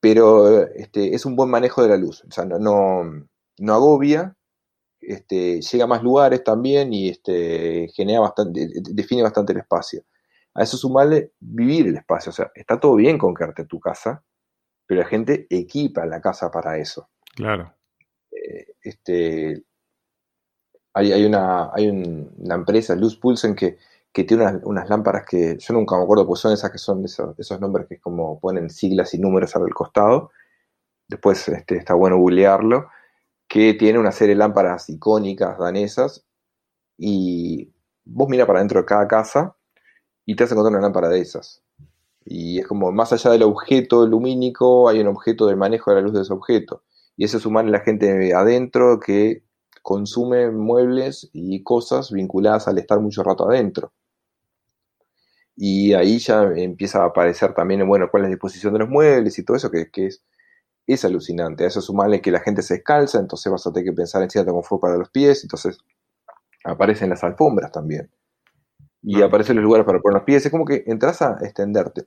[0.00, 3.26] pero este, es un buen manejo de la luz, o sea, no, no,
[3.58, 4.36] no agobia,
[5.00, 10.02] este, llega a más lugares también y este, genera bastante, define bastante el espacio.
[10.54, 12.30] A eso sumarle vivir el espacio.
[12.30, 14.22] O sea, está todo bien con quedarte en tu casa,
[14.86, 17.08] pero la gente equipa la casa para eso.
[17.34, 17.74] Claro.
[18.30, 19.64] Eh, este,
[20.94, 23.78] hay, hay una, hay un- una empresa, Luz Pulsen, que,
[24.12, 27.04] que tiene unas, unas lámparas que yo nunca me acuerdo, pues son esas que son
[27.04, 30.30] esos, esos nombres que es como ponen siglas y números al costado.
[31.08, 32.88] Después este, está bueno googlearlo.
[33.48, 36.26] Que tiene una serie de lámparas icónicas danesas.
[36.98, 37.70] Y
[38.04, 39.56] vos mira para dentro de cada casa
[40.24, 41.62] y te vas a encontrar una lámpara de esas.
[42.24, 46.02] Y es como más allá del objeto lumínico, hay un objeto del manejo de la
[46.02, 46.82] luz de ese objeto.
[47.16, 49.42] Y eso es sumar a la gente adentro que
[49.82, 53.92] consume muebles y cosas vinculadas al estar mucho rato adentro.
[55.56, 59.38] Y ahí ya empieza a aparecer también, bueno, cuál es la disposición de los muebles
[59.38, 60.24] y todo eso, que, que es,
[60.86, 61.64] es alucinante.
[61.64, 64.30] A eso sumarle que la gente se descalza, entonces vas a tener que pensar en
[64.30, 65.78] cierto confort para los pies, entonces
[66.64, 68.10] aparecen las alfombras también.
[69.02, 72.06] Y aparecen los lugares para poner los pies, es como que entras a extenderte.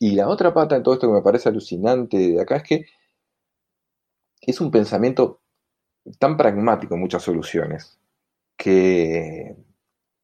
[0.00, 2.86] Y la otra pata de todo esto que me parece alucinante de acá es que
[4.40, 5.40] es un pensamiento
[6.18, 7.98] tan pragmático en muchas soluciones
[8.56, 9.56] que,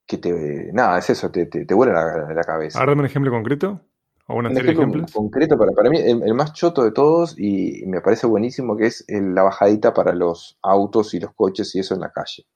[0.06, 2.78] que te, nada, es eso, te, te, te vuela la, la cabeza.
[2.80, 3.80] Ahora dame un ejemplo concreto.
[4.26, 5.12] O una Un serie de ejemplo ejemplos.
[5.14, 8.86] concreto para, para mí, el, el más choto de todos y me parece buenísimo que
[8.86, 12.46] es el- la bajadita para los autos y los coches y eso en la calle.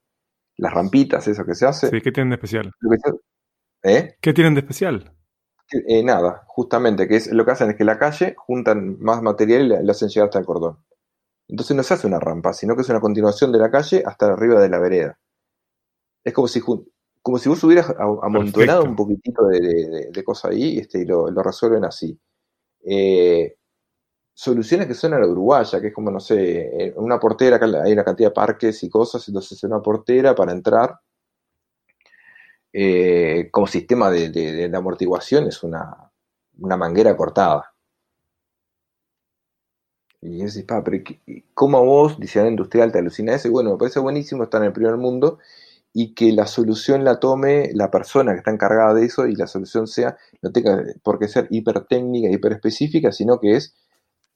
[0.59, 1.89] Las rampitas, eso que se hace.
[1.89, 2.71] Sí, ¿qué tienen de especial?
[3.83, 4.15] ¿Eh?
[4.19, 5.15] ¿Qué tienen de especial?
[5.87, 9.65] Eh, nada, justamente, que es lo que hacen es que la calle juntan más material
[9.81, 10.79] y lo hacen llegar hasta el cordón.
[11.47, 14.27] Entonces no se hace una rampa, sino que es una continuación de la calle hasta
[14.33, 15.17] arriba de la vereda.
[16.23, 18.51] Es como si, como si vos hubieras amontonado
[18.83, 18.89] Perfecto.
[18.89, 22.19] un poquitito de, de, de- de cosas ahí este, y lo, lo resuelven así.
[22.85, 23.55] Eh,
[24.39, 27.91] soluciones que son a la uruguaya, que es como, no sé, en una portera, hay
[27.91, 30.97] una cantidad de parques y cosas, entonces en una portera para entrar
[32.71, 36.09] eh, como sistema de, amortiguación es una,
[36.77, 37.73] manguera cortada.
[40.21, 43.51] Y decís, pero ¿qué- ¿cómo a vos, diseñador industrial, te alucina eso?
[43.51, 45.39] Bueno, me parece buenísimo estar en el primer mundo
[45.93, 49.47] y que la solución la tome la persona que está encargada de eso y la
[49.47, 53.75] solución sea, no tenga por qué ser hiper técnica, hiper específica, sino que es,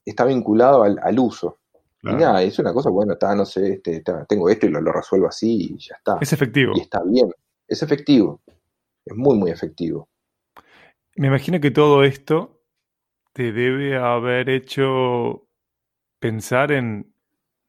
[0.05, 1.59] está vinculado al, al uso.
[1.99, 2.17] Claro.
[2.17, 4.81] Y nada, es una cosa, bueno, está, no sé, este, está- tengo esto y lo,
[4.81, 6.17] lo resuelvo así y ya está.
[6.19, 6.73] Es efectivo.
[6.75, 7.29] Y está bien,
[7.67, 8.41] es efectivo,
[9.05, 10.09] es muy, muy efectivo.
[11.15, 12.61] Me imagino que todo esto
[13.33, 15.47] te debe haber hecho
[16.19, 17.13] pensar en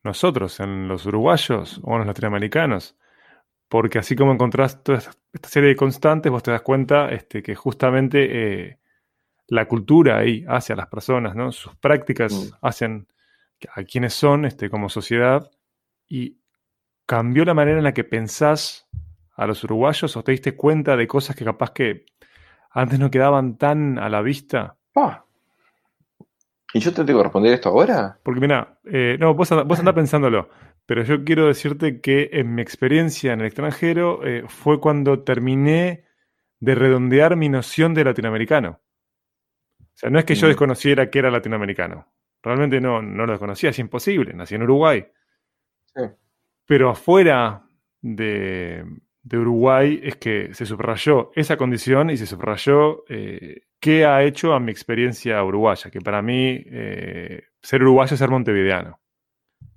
[0.03, 2.97] nosotros, en los uruguayos o en los latinoamericanos.
[3.69, 7.43] Porque así como encontrás toda esta esta serie de constantes, vos te das cuenta este,
[7.43, 8.79] que justamente eh,
[9.49, 11.53] la cultura ahí hace a las personas, ¿no?
[11.53, 12.67] Sus prácticas Mm.
[12.67, 13.07] hacen
[13.75, 15.51] a quienes son este, como sociedad
[16.09, 16.39] y
[17.07, 18.87] cambió la manera en la que pensás
[19.37, 22.05] a los uruguayos o te diste cuenta de cosas que capaz que
[22.71, 24.77] antes no quedaban tan a la vista?
[24.95, 25.25] Ah.
[26.73, 28.19] ¿Y yo te tengo que responder esto ahora?
[28.23, 30.49] Porque mira, eh, no, vos, andá- vos andá pensándolo,
[30.87, 36.05] pero yo quiero decirte que en mi experiencia en el extranjero eh, fue cuando terminé
[36.61, 38.81] de redondear mi noción de latinoamericano.
[39.95, 40.51] O sea, no es que yo Mm.
[40.51, 42.13] desconociera que era latinoamericano.
[42.43, 44.35] Realmente no, no lo desconocía, es imposible.
[44.35, 45.07] Nací en Uruguay.
[45.95, 46.03] Sí.
[46.67, 47.63] Pero afuera
[48.03, 48.85] de,
[49.23, 54.53] de Uruguay es que se subrayó esa condición y se subrayó eh, qué ha hecho
[54.53, 58.99] a mi experiencia uruguaya, que para mí eh, ser uruguayo es ser montevideano,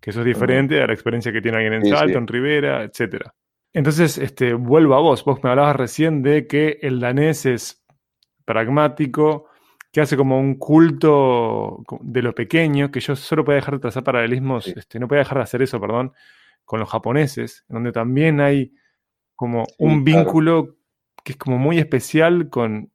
[0.02, 2.18] que eso es diferente a la experiencia que tiene alguien en Sí, Salto, sí.
[2.18, 3.28] en Rivera, etc.
[3.74, 7.86] Entonces, este, vuelvo a vos, vos me hablabas recién de que el danés es
[8.46, 9.50] pragmático,
[9.98, 14.04] que hace como un culto de lo pequeño, que yo solo podía dejar de trazar
[14.04, 14.74] paralelismos, Sí.
[14.76, 16.14] este, no podía dejar de hacer eso, perdón,
[16.66, 18.76] con los japoneses, donde también hay
[19.36, 20.20] como Sí, un claro.
[20.24, 20.76] vínculo
[21.24, 22.92] que es como muy especial con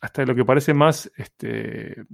[0.00, 2.04] hasta lo que parece más este,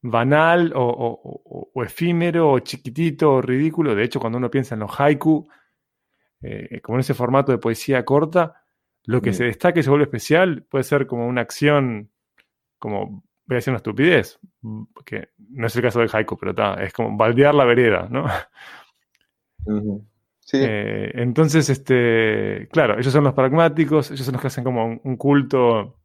[0.00, 3.94] banal o, o- o- o efímero o chiquitito o ridículo.
[3.94, 5.46] De hecho, cuando uno piensa en los haiku,
[6.40, 8.62] eh, como en ese formato de poesía corta,
[9.04, 9.34] lo que Mm.
[9.34, 12.10] se destaca y se vuelve especial puede ser como una acción,
[12.78, 14.38] como voy a decir una estupidez,
[15.04, 18.26] que no es el caso del haiku, pero está, es como baldear la vereda, ¿no?
[20.40, 24.86] Sí, Eh, entonces, este, claro, ellos son los pragmáticos, ellos son los que hacen como
[24.86, 25.98] un, un culto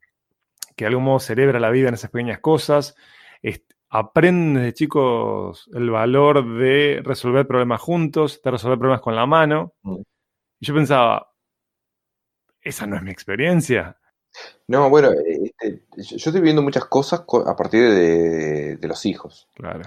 [0.76, 2.96] que de algún modo celebra la vida en esas pequeñas cosas.
[3.90, 9.74] aprenden desde chicos el valor de resolver problemas juntos, de resolver problemas con la mano.
[9.84, 10.02] Mm.
[10.60, 11.32] Y yo pensaba,
[12.62, 13.98] esa no es mi experiencia.
[14.68, 19.48] No, bueno, este, yo estoy viendo muchas cosas co- a partir de, de los hijos.
[19.56, 19.82] Claro.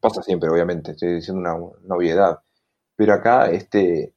[0.00, 2.40] Pasa siempre, obviamente, estoy diciendo una, una obviedad.
[2.96, 4.12] Pero acá, este,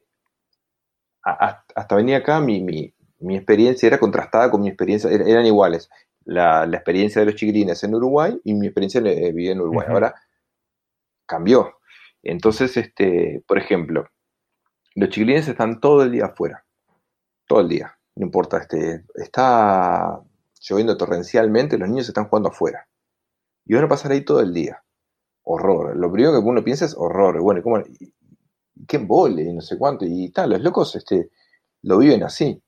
[1.23, 5.45] a- hasta venía acá, mi, mi, mi experiencia era contrastada con mi experiencia, er- eran
[5.45, 5.89] iguales.
[6.25, 9.87] La, la experiencia de los chiquilines en Uruguay y mi experiencia vivir en Uruguay.
[9.89, 10.15] Ahora
[11.25, 11.79] cambió.
[12.21, 14.09] Entonces, este, por ejemplo,
[14.95, 16.65] los chiquilines están todo el día afuera.
[17.47, 17.97] Todo el día.
[18.15, 20.21] No importa, este, está
[20.61, 22.87] lloviendo torrencialmente, los niños están jugando afuera.
[23.65, 24.83] Y van a pasar ahí todo el día.
[25.43, 25.95] Horror.
[25.97, 27.41] Lo primero que uno piensa es horror.
[27.41, 27.81] Bueno, ¿cómo?
[28.87, 30.05] qué embole, y no sé cuánto.
[30.05, 31.31] Y tal, los locos este,
[31.83, 32.61] lo viven así.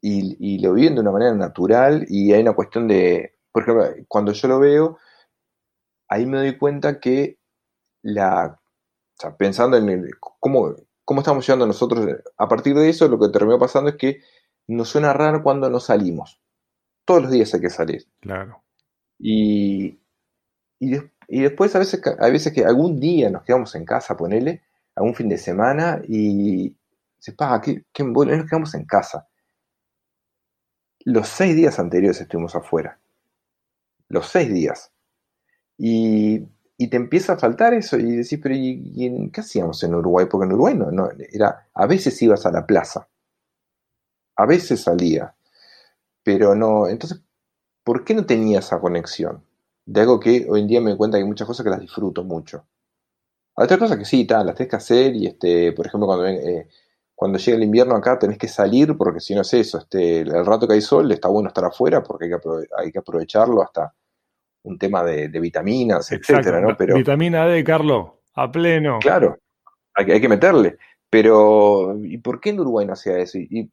[0.00, 2.04] Y, lo viven de una manera natural.
[2.08, 3.36] Y hay una cuestión de.
[3.52, 4.98] Por ejemplo, cuando yo lo veo,
[6.08, 7.38] ahí me doy cuenta que
[8.02, 8.58] la.
[9.18, 12.06] O sea, pensando en el- cómo, cómo estamos llegando nosotros.
[12.36, 14.20] A partir de eso, lo que terminó pasando es que
[14.68, 16.40] nos suena raro cuando no salimos.
[17.04, 18.06] Todos los días hay que salir.
[18.20, 18.62] Claro.
[19.18, 19.98] Y,
[20.78, 20.96] y,
[21.28, 24.62] y después a veces, hay veces que algún día nos quedamos en casa, ponele,
[24.94, 26.74] algún fin de semana, y
[27.18, 29.28] se paga, qué, qué embole, nos quedamos en casa.
[31.04, 32.98] Los seis días anteriores estuvimos afuera.
[34.08, 34.92] Los seis días.
[35.78, 36.42] Y,
[36.76, 39.94] y te empieza a faltar eso, y decís, pero ¿y, y en- qué hacíamos en
[39.94, 40.26] Uruguay?
[40.30, 43.08] Porque en Uruguay no, no, era, a veces ibas a la plaza,
[44.36, 45.34] a veces salía,
[46.22, 47.20] pero no, entonces,
[47.84, 49.44] ¿por qué no tenía esa conexión?
[49.86, 51.80] De algo que hoy en día me doy cuenta que hay muchas cosas que las
[51.80, 52.66] disfruto mucho.
[53.56, 56.26] Hay otras cosas que sí, tal, las tenés que hacer y este, por ejemplo, cuando,
[56.26, 56.68] eh,
[57.14, 60.46] cuando llega el invierno acá tenés que salir porque si no es eso, este, el
[60.46, 63.62] rato que hay sol está bueno estar afuera porque hay que, aprove- hay que aprovecharlo
[63.62, 63.94] hasta
[64.64, 66.76] un tema de, de vitaminas, etcétera, ¿no?
[66.76, 68.98] Pero Vitamina D, Carlos, a pleno.
[69.00, 69.38] claro,
[69.94, 70.78] hay que, hay que meterle.
[71.10, 73.38] Pero, ¿y por qué en Uruguay no hacía eso?
[73.38, 73.70] Y, y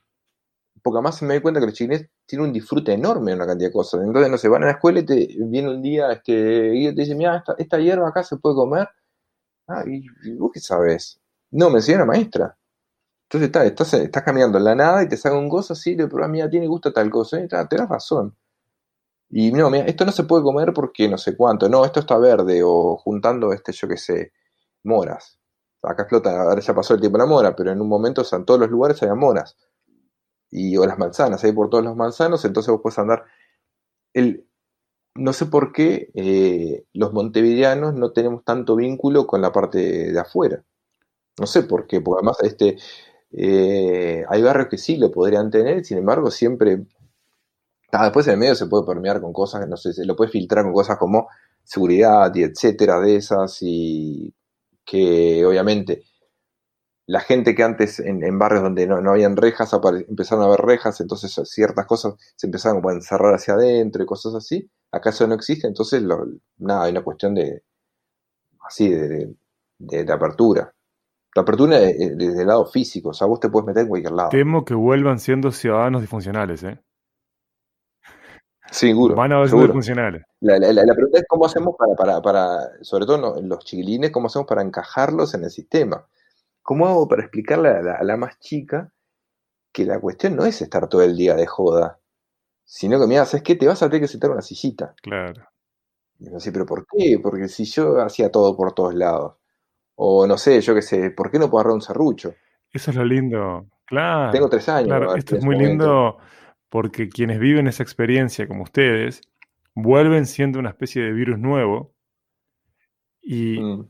[0.83, 3.69] porque además me doy cuenta que los chilenos tienen un disfrute enorme en una cantidad
[3.69, 4.01] de cosas.
[4.01, 7.01] Entonces, no sé, van a la escuela y te viene un día este, y te
[7.01, 8.87] dice, mira, esta, hierba acá se puede comer.
[9.67, 11.19] Ah, ¿y, y vos qué sabes?
[11.51, 12.57] No, me enseñó la maestra.
[13.29, 16.07] Entonces está, estás, estás caminando en la nada y te saca un gozo así, le
[16.07, 17.39] pruebas, mira, tiene gusto tal cosa.
[17.39, 18.35] Eh, está, tenés razón.
[19.29, 21.69] Y no, mira, esto no se puede comer porque no sé cuánto.
[21.69, 24.33] No, esto está verde o juntando, este, yo qué sé,
[24.83, 25.39] moras.
[25.83, 28.23] Acá explota, ahora ya pasó el tiempo de la mora, pero en un momento o
[28.23, 29.55] sea, en todos los lugares había moras.
[30.51, 33.25] Y, o las manzanas, hay por todos los manzanos, entonces vos puedes andar.
[34.13, 34.47] El,
[35.15, 39.79] no sé por qué eh, los montevideanos no tenemos tanto vínculo con la parte
[40.13, 40.63] de afuera.
[41.39, 42.77] No sé por qué, porque además este,
[43.31, 46.85] eh, hay barrios que sí lo podrían tener, sin embargo, siempre.
[47.91, 50.29] Ah, después en el medio se puede permear con cosas, no sé, se lo puede
[50.31, 51.27] filtrar con cosas como
[51.63, 54.33] seguridad y etcétera de esas, y
[54.85, 56.03] que obviamente
[57.09, 59.71] la gente que antes en, en barrios donde no, no habían rejas
[60.07, 64.05] empezaron a haber rejas, entonces ciertas cosas se empezaron como a encerrar hacia adentro y
[64.05, 64.69] cosas así.
[64.91, 66.27] Acá eso no existe, entonces lo-
[66.59, 67.63] nada, hay una cuestión de
[68.63, 69.35] así de, de-
[69.79, 70.71] de- de apertura.
[71.35, 73.89] La apertura es- es desde el lado físico, o sea, vos te puedes meter en
[73.89, 74.29] cualquier lado.
[74.29, 76.79] Temo que vuelvan siendo ciudadanos disfuncionales, ¿eh?
[78.71, 79.67] Seguro, Van a volver seguro.
[79.67, 80.21] disfuncionales.
[80.41, 83.65] La, la- la- la pregunta es cómo hacemos para, para, para, sobre todo no- los
[83.65, 86.05] chiquilines, cómo hacemos para encajarlos en el sistema.
[86.69, 88.93] ¿Cómo hago para explicarle a la, a la más chica
[89.71, 91.99] que la cuestión no es estar todo el día de joda,
[92.63, 93.55] sino que, mira, ¿sabes qué?
[93.55, 94.93] Te vas a tener que sentar en una sillita.
[95.01, 95.41] Claro.
[96.19, 97.17] Y yo así, ¿pero por qué?
[97.23, 99.37] Porque si yo hacía todo por todos lados.
[99.95, 102.35] O no sé, yo qué sé, ¿por qué no puedo agarrar un serrucho?
[102.71, 103.65] Eso es lo lindo.
[103.87, 104.31] Claro.
[104.31, 104.89] Tengo tres años.
[104.89, 105.71] Claro, esto es muy momento.
[105.71, 106.17] lindo
[106.69, 109.21] porque quienes viven esa experiencia como ustedes
[109.73, 111.95] vuelven siendo una especie de virus nuevo
[113.23, 113.89] y Mm.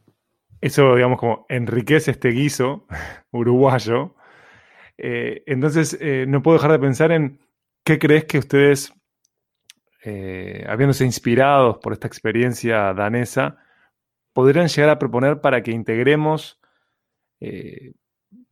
[0.62, 2.86] Eso, digamos, como enriquece este guiso
[3.32, 4.16] uruguayo.
[4.98, 7.40] Eh, entonces, eh, no puedo dejar de pensar en
[7.84, 8.94] qué crees que ustedes,
[10.04, 13.58] eh, habiéndose inspirados por esta experiencia danesa,
[14.34, 16.60] podrían llegar a proponer para que integremos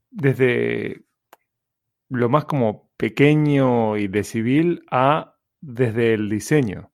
[0.09, 1.03] desde
[2.09, 6.91] lo más como pequeño y de civil a desde el diseño.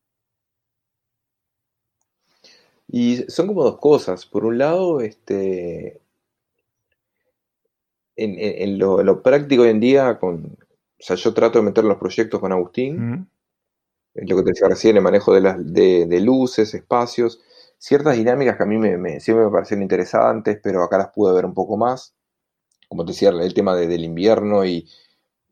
[2.93, 4.25] Y son como dos cosas.
[4.25, 6.01] Por un lado, este,
[8.15, 11.59] en, en- en lo, en lo práctico hoy en día, con, o sea, yo trato
[11.59, 13.27] de meter los proyectos con Agustín, ¿Mm?
[14.15, 17.41] lo que te decía recién, el manejo de, las, de, de luces, espacios,
[17.77, 21.33] ciertas dinámicas que a mí me, me- siempre me parecieron interesantes, pero acá las pude
[21.33, 22.13] ver un poco más.
[22.89, 24.87] Como te decía, el tema de- del invierno y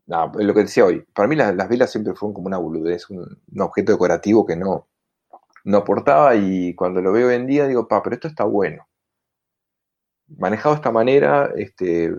[0.06, 3.10] nada, lo que decía hoy, para mí las, las velas siempre fueron como una boludez,
[3.10, 3.20] un,
[3.52, 4.88] un objeto decorativo que no,
[5.64, 8.86] no aportaba y cuando lo veo hoy en día digo, pa, pero esto está bueno.
[10.36, 12.12] Manejado de esta manera, este,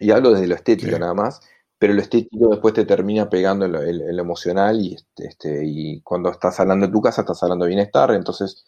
[0.00, 1.00] y hablo desde lo estético Sí.
[1.00, 1.40] nada más,
[1.78, 5.26] pero lo estético después te termina pegando en lo, en- en lo emocional y, este,
[5.26, 8.64] este, y cuando estás hablando de tu casa estás hablando de bienestar, entonces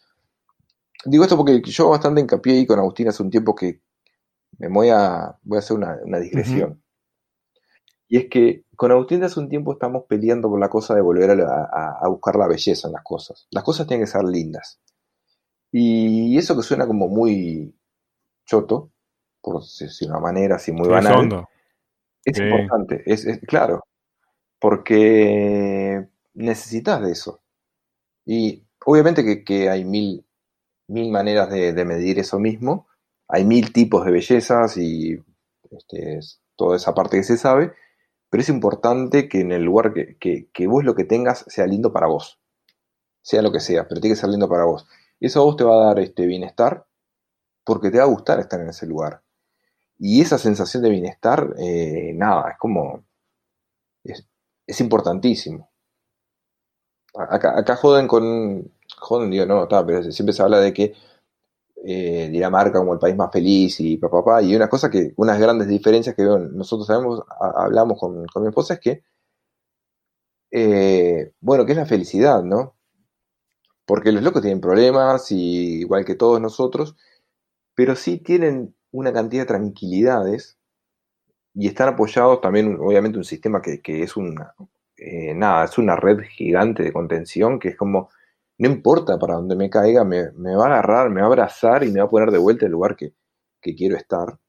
[1.05, 3.81] digo esto porque yo bastante hincapié ahí con Agustín hace un tiempo que
[4.59, 6.81] me voy a, voy a hacer una, una digresión.
[8.07, 11.01] Y es que con Agustín de hace un tiempo estamos peleando por la cosa de
[11.01, 13.45] volver a, la- a- a buscar la belleza en las cosas.
[13.51, 14.81] Las cosas tienen que ser lindas.
[15.71, 17.75] Y eso que suena como muy
[18.43, 18.91] choto,
[19.39, 21.45] por decir una manera así muy banal,
[22.25, 22.43] es Sí.
[22.43, 23.83] importante, es, es- claro,
[24.59, 27.43] porque necesitas de eso.
[28.25, 30.25] Y obviamente que, que hay mil,
[30.87, 32.87] mil maneras de, de medir eso mismo,
[33.27, 35.23] hay mil tipos de bellezas y
[35.69, 37.73] este, es- toda esa parte que se sabe,
[38.31, 40.17] pero es importante que en el lugar que,
[40.53, 42.39] que- vos lo que tengas sea lindo para vos,
[43.21, 44.87] sea lo que sea, pero tiene que ser lindo para vos.
[45.19, 46.87] Eso a vos te va a dar este bienestar
[47.65, 49.23] porque te va a gustar estar en ese lugar.
[49.99, 53.05] Y esa sensación de bienestar, eh, nada, es como.
[54.03, 55.69] Es, importantísimo.
[57.13, 58.71] Acá, acá joden con.
[58.97, 60.93] Joden, digo, no, está, pero siempre se habla de que
[61.83, 64.41] eh, Dinamarca como el país más feliz y papá, papá.
[64.43, 67.21] Y una cosa que, unas grandes diferencias que nosotros sabemos,
[67.55, 69.03] hablamos con, con mi esposa, es que,
[70.51, 72.75] eh, bueno, que es la felicidad, ¿no?
[73.85, 76.95] Porque los locos tienen problemas, igual que todos nosotros,
[77.75, 80.57] pero sí tienen una cantidad de tranquilidades
[81.53, 84.53] y están apoyados también, obviamente, un sistema que, que es una,
[84.97, 88.09] eh, nada, es una red gigante de contención que es como,
[88.61, 91.83] no importa para dónde me caiga, me, me va a agarrar, me va a abrazar
[91.85, 93.15] y me va a poner de vuelta el lugar que,
[93.61, 94.39] que quiero estar.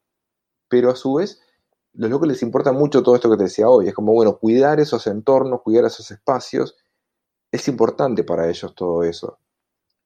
[0.69, 1.41] Pero a su vez,
[1.95, 3.89] los locos les importa mucho todo esto que te decía hoy.
[3.89, 6.77] Es como, bueno, cuidar esos entornos, cuidar esos espacios,
[7.53, 9.39] es importante para ellos todo eso.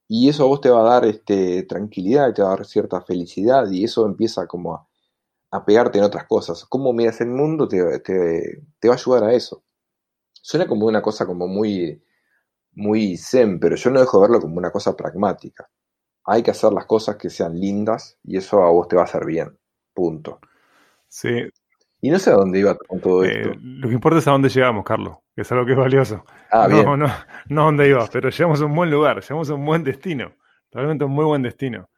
[0.08, 3.00] Y eso a vos te va a dar este, tranquilidad, te va a dar cierta
[3.02, 4.88] felicidad y eso empieza como a,
[5.52, 6.64] a pegarte en otras cosas.
[6.66, 9.64] Cómo miras el mundo te, te- te va a ayudar a eso.
[10.32, 12.02] Suena como una cosa como muy,
[12.76, 15.68] muy zen, pero yo no dejo de verlo como una cosa pragmática.
[16.24, 19.06] Hay que hacer las cosas que sean lindas y eso a vos te va a
[19.06, 19.56] hacer bien.
[19.94, 20.40] Punto.
[21.08, 21.48] Sí,
[22.02, 23.58] Y no sé a dónde iba con todo eh, esto.
[23.60, 26.24] lo que importa es a dónde llegamos, Carlos, que es algo que es valioso.
[26.50, 26.84] Ah, bien.
[26.84, 27.06] no, no,
[27.48, 30.34] no a dónde ibas, pero llegamos a un buen lugar, llegamos a un buen destino,
[30.70, 31.88] realmente un muy buen destino.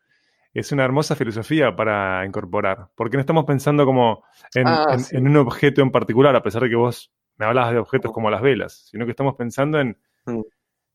[0.54, 4.24] Es una hermosa filosofía para incorporar, porque no estamos pensando como
[4.54, 5.16] en, Ah, en- sí.
[5.16, 8.30] en un objeto en particular, a pesar de que vos me hablabas de objetos como
[8.30, 10.42] las velas, sino que estamos pensando en, Mm.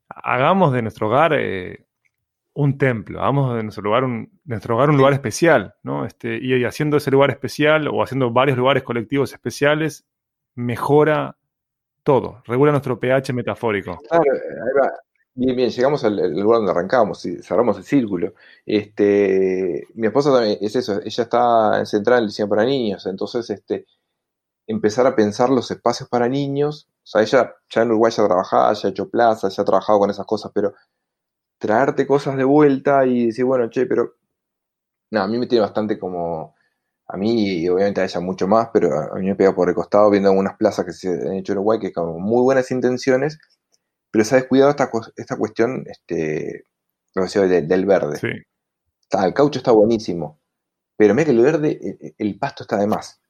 [0.09, 1.85] Hagamos de nuestro hogar eh,
[2.53, 6.05] un templo, hagamos de nuestro lugar un, de nuestro hogar un lugar especial, ¿no?
[6.05, 10.05] Este, y, haciendo ese lugar especial o haciendo varios lugares colectivos especiales,
[10.55, 11.37] mejora
[12.03, 13.97] todo, regula nuestro pH metafórico.
[14.09, 14.91] Claro, ahí va.
[15.35, 18.35] Bien, bien, llegamos al, al lugar donde arrancamos y cerramos el círculo.
[18.67, 23.87] Este, mi esposa también es eso, ella está en el diseño para niños, entonces este,
[24.67, 28.73] empezar a pensar los espacios para niños, o sea, ella ya en Uruguay ya trabajaba,
[28.73, 30.73] ya ha hecho plaza, ya ha trabajado con esas cosas, pero
[31.59, 34.13] traerte cosas de vuelta y decir, bueno, che, pero
[35.11, 36.55] no, a mí me tiene bastante como
[37.07, 39.75] A mí, y obviamente a ella mucho más, pero a mí me pega por el
[39.75, 43.39] costado viendo algunas plazas que se han hecho en Uruguay que con muy buenas intenciones,
[44.11, 46.65] pero se ha descuidado esta, esta cuestión este,
[47.15, 48.17] lo que decía, de- del verde.
[48.19, 48.29] Sí.
[49.23, 50.39] El caucho está buenísimo,
[50.97, 53.21] pero mira que el verde, el, el pasto está de más.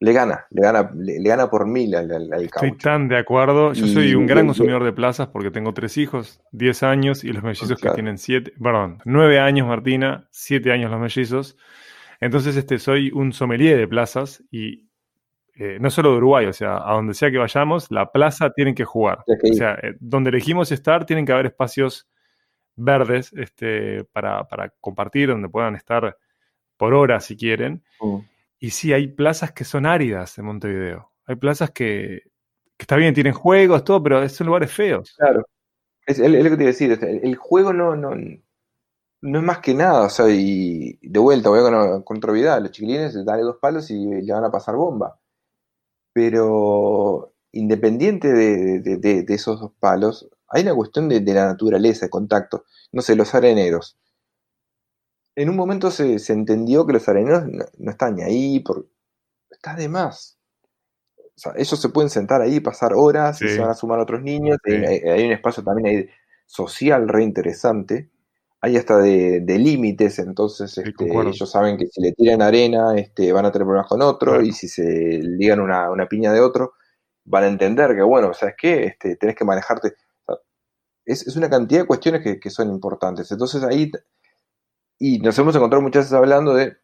[0.00, 2.76] Le gana, le gana, le, le gana por mil al, al- al Estoy caucho.
[2.88, 3.72] tan de acuerdo.
[3.72, 7.24] Yo Y- soy un gran y- consumidor de plazas porque tengo tres hijos, 10 años,
[7.24, 11.56] y los mellizos que tienen 7, perdón, 9 años Martina, 7 años los mellizos.
[12.20, 14.86] Entonces, este, soy un sommelier de plazas y
[15.60, 18.76] eh, no solo de Uruguay, o sea, a donde sea que vayamos, la plaza tienen
[18.76, 19.24] que jugar.
[19.26, 22.08] O sea, eh, donde elegimos estar, tienen que haber espacios
[22.76, 26.16] verdes este, para, para compartir, donde puedan estar
[26.76, 27.82] por horas si quieren.
[28.00, 28.18] Mm.
[28.60, 31.12] Y sí, hay plazas que son áridas en Montevideo.
[31.26, 32.22] Hay plazas que,
[32.76, 35.14] que está bien, tienen juegos, todo, pero son lugares feos.
[35.16, 35.44] Claro.
[36.06, 38.12] Es, es lo que te iba a decir, el, juego no, no,
[39.20, 42.20] no es más que nada, o sea, y de vuelta, voy con, con
[42.62, 45.18] los chiquilines, dale dos palos y le van a pasar bomba.
[46.12, 52.06] Pero independiente de, de- de- esos dos palos, hay una cuestión de, de la naturaleza,
[52.06, 52.64] de contacto.
[52.92, 53.98] No sé, los areneros.
[55.38, 58.88] En un momento se, se entendió que los areneros no, no están ni ahí, por,
[59.50, 60.38] está de más.
[61.18, 64.22] O sea, ellos se pueden sentar ahí, pasar horas y se van a sumar otros
[64.22, 64.58] niños.
[64.64, 64.72] Sí.
[64.72, 66.08] Hay, hay un espacio también ahí
[66.46, 68.10] social re interesante.
[68.60, 72.96] Hay hasta de, de límites, entonces Sí, este, ellos saben que si le tiran arena
[72.96, 74.42] este, van a tener problemas con otro Claro.
[74.42, 74.84] y si se
[75.22, 76.72] ligan una, una piña de otro
[77.24, 78.84] van a entender que, bueno, ¿sabes qué?
[78.84, 79.94] Este, tenés que manejarte.
[80.26, 80.36] O sea,
[81.06, 83.30] es, es una cantidad de cuestiones que, que son importantes.
[83.32, 83.90] Entonces ahí,
[84.98, 86.76] y nos hemos encontrado muchas veces hablando de,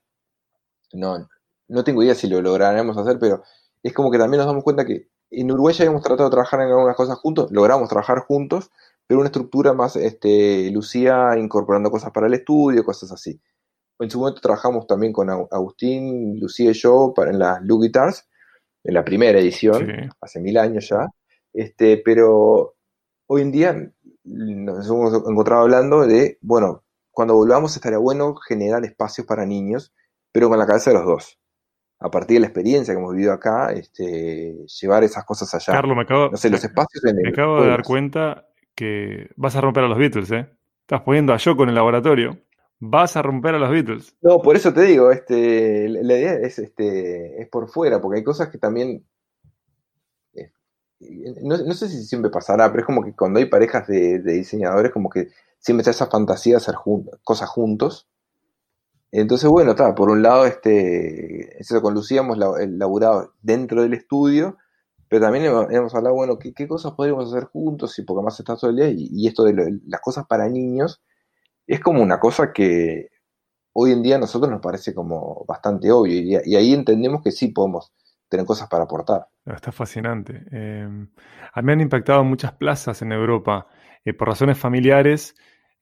[0.92, 1.28] no,
[1.68, 3.42] no tengo idea si lo lograremos hacer, pero
[3.82, 6.60] es como que también nos damos cuenta que en Uruguay ya habíamos tratado de trabajar
[6.60, 8.70] en algunas cosas juntos, logramos trabajar juntos,
[9.06, 13.40] pero una estructura más, este, Lucía incorporando cosas para el estudio, cosas así.
[13.98, 18.28] En su momento trabajamos también con Agustín, Lucía y yo para, en las Lu Guitars,
[18.84, 20.08] en la primera edición, Sí.
[20.20, 21.06] hace mil años ya,
[21.52, 22.74] este, pero
[23.26, 23.92] hoy en día
[24.24, 26.83] nos hemos encontrado hablando de, bueno,
[27.14, 29.94] cuando volvamos estaría bueno generar espacios para niños,
[30.32, 31.38] pero con la cabeza de los dos.
[32.00, 35.72] A partir de la experiencia que hemos vivido acá, este, llevar esas cosas allá.
[35.72, 39.30] Carlos, me acabo, no sé, los espacios en me el acabo de dar cuenta que
[39.36, 40.50] vas a romper a los Beatles, ¿eh?
[40.80, 42.36] Estás poniendo a Yoko en el laboratorio.
[42.80, 44.16] Vas a romper a los Beatles.
[44.20, 48.24] No, por eso te digo, este, la idea es, este, es por fuera, porque hay
[48.24, 49.06] cosas que también,
[50.34, 50.50] eh,
[51.42, 54.32] no, no sé si siempre pasará, pero es como que cuando hay parejas de, de
[54.32, 55.28] diseñadores, como que
[55.64, 56.74] siempre está esa fantasía de hacer
[57.22, 58.06] cosas juntos.
[59.10, 63.82] Entonces, bueno, está, por un lado, este, eso con Lucía hemos la- eh, laburado dentro
[63.82, 64.58] del estudio,
[65.08, 67.98] pero también hemos, hablado, bueno, ¿qué, cosas podríamos hacer juntos?
[67.98, 71.02] Y porque más está todo el día, y, esto de las cosas para niños
[71.66, 73.08] es como una cosa que
[73.72, 77.48] hoy en día a nosotros nos parece como bastante obvio, y, ahí entendemos que sí
[77.48, 77.92] podemos
[78.28, 79.28] tener cosas para aportar.
[79.46, 80.44] Está fascinante.
[80.50, 81.06] Eh,
[81.52, 83.68] a mí han impactado muchas plazas en Europa
[84.04, 85.34] eh, por razones familiares.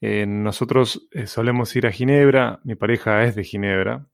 [0.04, 4.08] Eh, nosotros eh, solemos ir a Ginebra, mi pareja es de Ginebra,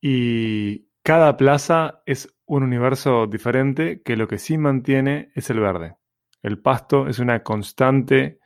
[0.00, 5.96] y cada plaza es un universo diferente que lo que sí mantiene es el verde.
[6.42, 8.40] El pasto es una constante,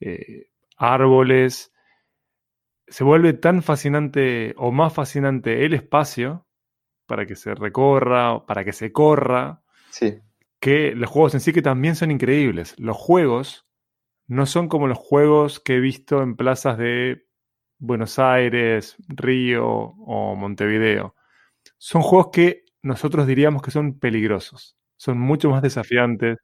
[0.00, 1.72] eh, árboles.
[2.88, 6.44] Se vuelve tan fascinante o más fascinante el espacio
[7.06, 10.18] para que se recorra, para que se corra, Sí,
[10.58, 12.74] que los juegos en sí que también son increíbles.
[12.78, 13.68] Los juegos
[14.26, 17.24] no son como los juegos que he visto en plazas de
[17.78, 21.14] Buenos Aires, Río o Montevideo.
[21.78, 24.76] Son juegos que nosotros diríamos que son peligrosos.
[24.96, 26.38] Son mucho más desafiantes,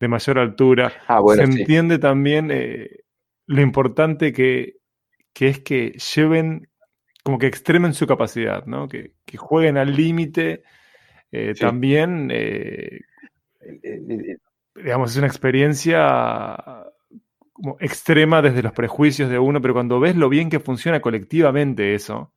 [0.00, 0.92] de mayor altura.
[1.06, 1.60] ah, bueno, Se sí.
[1.60, 2.88] entiende también eh,
[3.46, 4.78] lo importante que,
[5.32, 6.68] que es que lleven,
[7.22, 8.88] como que extremen su capacidad, ¿no?
[8.88, 10.64] Que, que jueguen al límite.
[11.32, 11.60] eh, Sí.
[11.60, 13.00] También eh,
[14.74, 16.56] digamos, es una experiencia
[17.60, 21.94] como extrema desde los prejuicios de uno, pero cuando ves lo bien que funciona colectivamente
[21.94, 22.32] eso,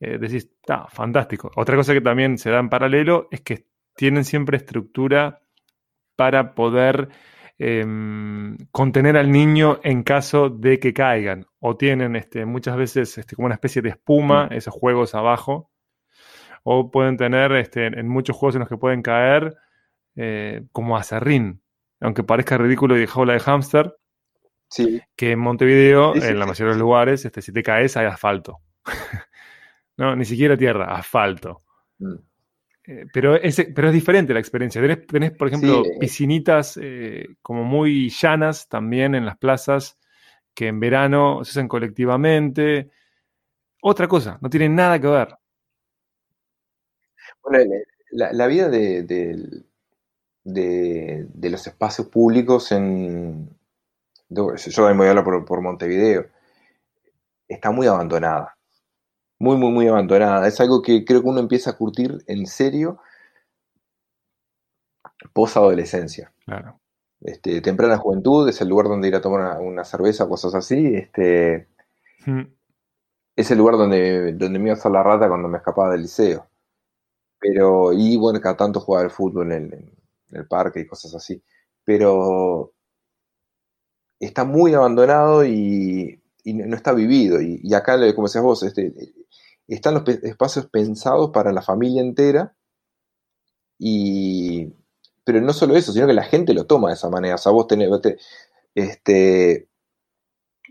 [0.00, 1.50] eh, decís, está fantástico.
[1.56, 5.40] Otra cosa que también se da en paralelo es que tienen siempre estructura
[6.16, 7.08] para poder
[7.58, 11.46] em, contener al niño en caso de que caigan.
[11.60, 15.70] O tienen este, muchas veces este, como una especie de espuma, esos juegos abajo.
[16.62, 19.56] O pueden tener este, en muchos juegos en los que pueden caer
[20.16, 21.63] eh, como acerrín.
[22.04, 23.96] Aunque parezca ridículo y de jaula de hámster,
[24.68, 27.62] sí, que en Montevideo, Sí, sí, en la mayoría de los lugares, este, si te
[27.62, 28.60] caes hay asfalto.
[29.96, 31.62] no, ni siquiera tierra, asfalto.
[32.00, 32.18] mm,
[32.86, 34.80] Eh, pero, es, pero es diferente la experiencia.
[34.80, 35.98] Tenés, tenés, por ejemplo, eh.
[35.98, 39.98] piscinitas eh, como muy llanas también en las plazas
[40.54, 42.90] que en verano se usan colectivamente.
[43.82, 45.36] Otra cosa, no tiene nada que ver.
[47.42, 47.74] Bueno,
[48.10, 49.64] la, la vida de, de-
[50.44, 53.48] de- de los espacios públicos en...
[54.28, 56.26] Yo también voy a hablar por, por Montevideo.
[57.48, 58.56] Está muy abandonada.
[59.38, 60.46] Muy, muy, muy abandonada.
[60.48, 62.98] Es algo que creo que uno empieza a curtir en serio
[65.32, 66.32] post-adolescencia.
[66.44, 66.80] Claro.
[67.20, 70.94] Este, temprana juventud es el lugar donde ir a tomar una, una cerveza, cosas así.
[70.94, 71.68] Este,
[72.26, 72.40] Mm.
[73.36, 76.02] es el lugar donde, donde me iba a hacer la rata cuando me escapaba del
[76.02, 76.46] liceo.
[77.38, 79.92] Pero, y bueno, cada tanto jugaba al fútbol en, el-
[80.36, 81.42] el parque y cosas así.
[81.84, 82.72] Pero
[84.20, 87.40] está muy abandonado y, y no está vivido.
[87.40, 88.92] Y, acá, como decías vos, este,
[89.68, 92.54] están los espacios pensados para la familia entera.
[93.78, 94.72] Y,
[95.24, 97.34] pero no solo eso, sino que la gente lo toma de esa manera.
[97.34, 97.90] O sea, vos tenés,
[98.74, 99.68] este,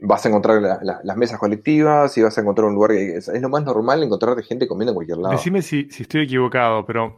[0.01, 3.18] vas a encontrar la- la- las mesas colectivas y vas a encontrar un lugar que
[3.18, 5.36] es, lo más normal encontrarte gente comiendo en cualquier lado.
[5.36, 7.18] Decime si estoy equivocado, pero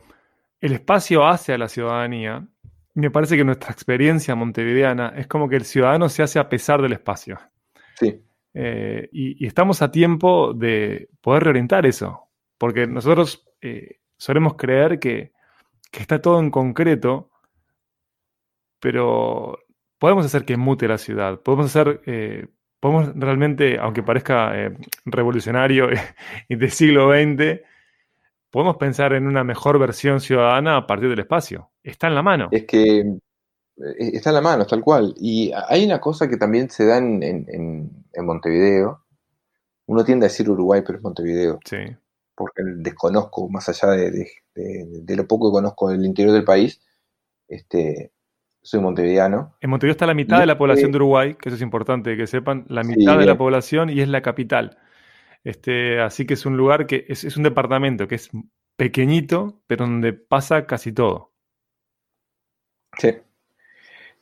[0.59, 2.47] el espacio hacia la ciudadanía,
[2.95, 6.81] me parece que nuestra experiencia montevideana es como que el ciudadano se hace a pesar
[6.81, 7.39] del espacio.
[7.99, 8.21] Sí,
[8.53, 14.97] Eh, y, y estamos a tiempo de poder reorientar eso, porque nosotros eh, solemos creer
[14.97, 15.33] que,
[15.91, 17.31] que está todo en concreto,
[18.79, 19.59] pero
[19.99, 22.47] podemos hacer que mute la ciudad, podemos hacer, eh,
[22.79, 24.53] podemos realmente, aunque parezca
[25.05, 25.89] revolucionario
[26.47, 27.59] y del siglo XX,
[28.55, 31.71] podemos pensar en una mejor versión ciudadana a partir del espacio.
[31.83, 32.47] Está en la mano.
[32.51, 33.15] es que eh,
[34.13, 35.13] está en la mano, tal cual.
[35.19, 37.45] Y hay una cosa que también se da en, en-
[38.13, 39.03] en- Montevideo.
[39.87, 41.75] Uno tiende a decir Uruguay, pero es Montevideo, Sí.
[42.33, 46.45] porque desconozco, más allá de, de- de- de lo poco que conozco del interior del
[46.45, 46.81] país,
[47.49, 48.13] este,
[48.61, 49.55] soy montevideano.
[49.59, 52.15] En Montevideo está la mitad Y de la población de Uruguay, que eso es importante
[52.15, 54.77] que sepan, la Sí, mitad de la población y es la capital.
[55.45, 58.31] Este, así que es un lugar que es, un departamento que es
[58.75, 61.33] pequeñito, pero donde pasa casi todo.
[62.97, 63.15] Sí.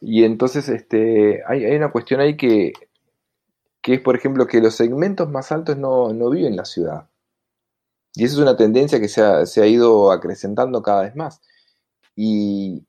[0.02, 2.74] Y entonces este, hay, una cuestión ahí que,
[3.84, 7.10] es, por ejemplo, que los segmentos más altos no, viven en la ciudad.
[8.16, 11.42] Y esa es una tendencia que se ha, ido acrecentando cada vez más.
[12.18, 12.86] Y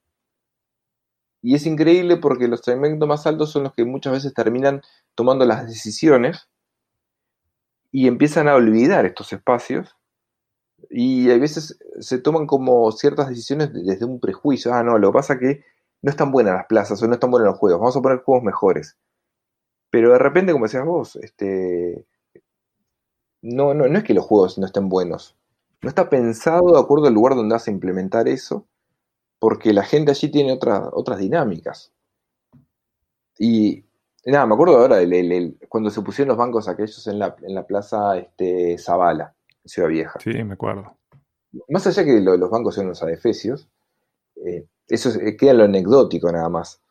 [1.41, 4.81] es increíble porque los segmentos más altos son los que muchas veces terminan
[5.15, 6.49] tomando las decisiones
[7.95, 9.95] y empiezan a olvidar estos espacios.
[10.89, 14.73] Y a veces se toman como ciertas decisiones de- desde un prejuicio.
[14.73, 15.63] Ah, no, lo que pasa es que
[16.01, 17.79] no están buenas las plazas o no están buenos los juegos.
[17.81, 18.97] Vamos a poner juegos mejores.
[19.91, 22.05] Pero de repente, como decías vos, este,
[23.41, 25.37] no, no, no es que los juegos no estén buenos.
[25.81, 28.67] No está pensado de acuerdo al lugar donde vas a implementar eso,
[29.39, 31.93] porque la gente allí tiene otras dinámicas.
[33.39, 33.84] Y
[34.31, 37.35] nada, me acuerdo ahora del- el- el- cuando se pusieron los bancos aquellos en la,
[37.41, 40.19] en la plaza este, Zabala, en Ciudad Vieja.
[40.19, 40.97] Sí, me acuerdo.
[41.69, 43.69] Más allá que lo- los bancos son unos adefesios,
[44.45, 46.81] eh, eso es- eh, queda en lo anecdótico nada más.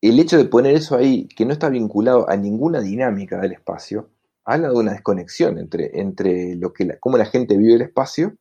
[0.00, 4.08] El hecho de poner eso ahí, que no está vinculado a ninguna dinámica del espacio,
[4.44, 8.36] habla de una desconexión entre, entre lo que la- cómo la gente vive el espacio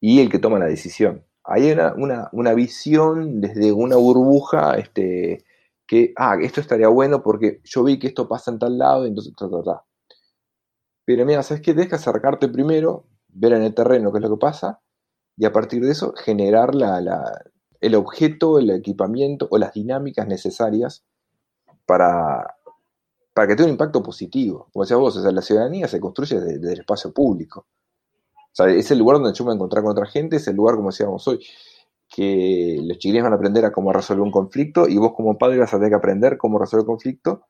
[0.00, 1.22] y el que toma la decisión.
[1.44, 5.44] Hay una, una- una visión desde una burbuja este,
[5.94, 9.32] que, ah, esto estaría bueno porque yo vi que esto pasa en tal lado, entonces,
[9.36, 9.84] ta, ta, ta.
[11.04, 11.72] Pero mira, ¿sabes qué?
[11.72, 14.80] Deja acercarte primero, ver en el terreno qué es lo que pasa,
[15.36, 16.72] y a partir de eso generar
[17.80, 21.04] el objeto, el equipamiento o las dinámicas necesarias
[21.86, 22.56] para,
[23.32, 24.68] para que tenga un impacto positivo.
[24.72, 27.66] Como decías vos, o sea, la ciudadanía se construye desde, el espacio público.
[28.36, 30.76] O sea, es el lugar donde yo me encontrar con otra gente, es el lugar,
[30.76, 31.44] como decíamos hoy,
[32.14, 35.58] que los chiquilines van a aprender a cómo resolver un conflicto y vos como padre
[35.58, 37.46] vas a tener que aprender cómo resolver el conflicto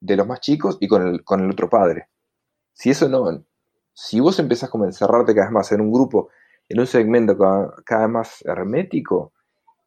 [0.00, 2.08] de los más chicos y con el, con el otro padre.
[2.72, 3.44] Si eso no,
[3.94, 6.30] si vos empezás como a encerrarte cada vez más en un grupo,
[6.68, 9.32] en un segmento cada, vez más hermético,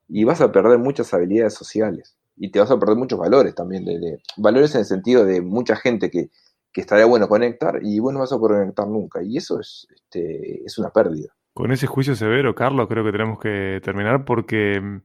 [0.07, 2.17] y vas a perder muchas habilidades sociales.
[2.37, 5.41] Y te vas a perder muchos valores también, de, de- valores en el sentido de
[5.41, 6.29] mucha gente que,
[6.73, 9.23] que estaría bueno conectar y vos no vas a poder conectar nunca.
[9.23, 11.29] Y eso es, este, es una pérdida.
[11.55, 15.01] Con ese juicio severo, Carlos, creo que tenemos que terminar porque mm,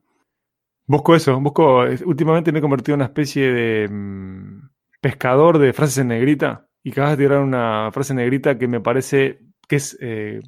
[0.84, 4.68] busco eso, busco, últimamente me he convertido en una especie de mm,
[5.00, 8.80] pescador de frases en negrita y acabas de tirar una frase en negrita que me
[8.80, 9.38] parece
[9.68, 10.40] que es eh,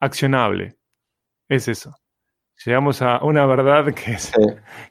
[0.00, 0.76] accionable.
[1.48, 1.94] Es eso.
[2.66, 4.32] Llegamos a una verdad que, es,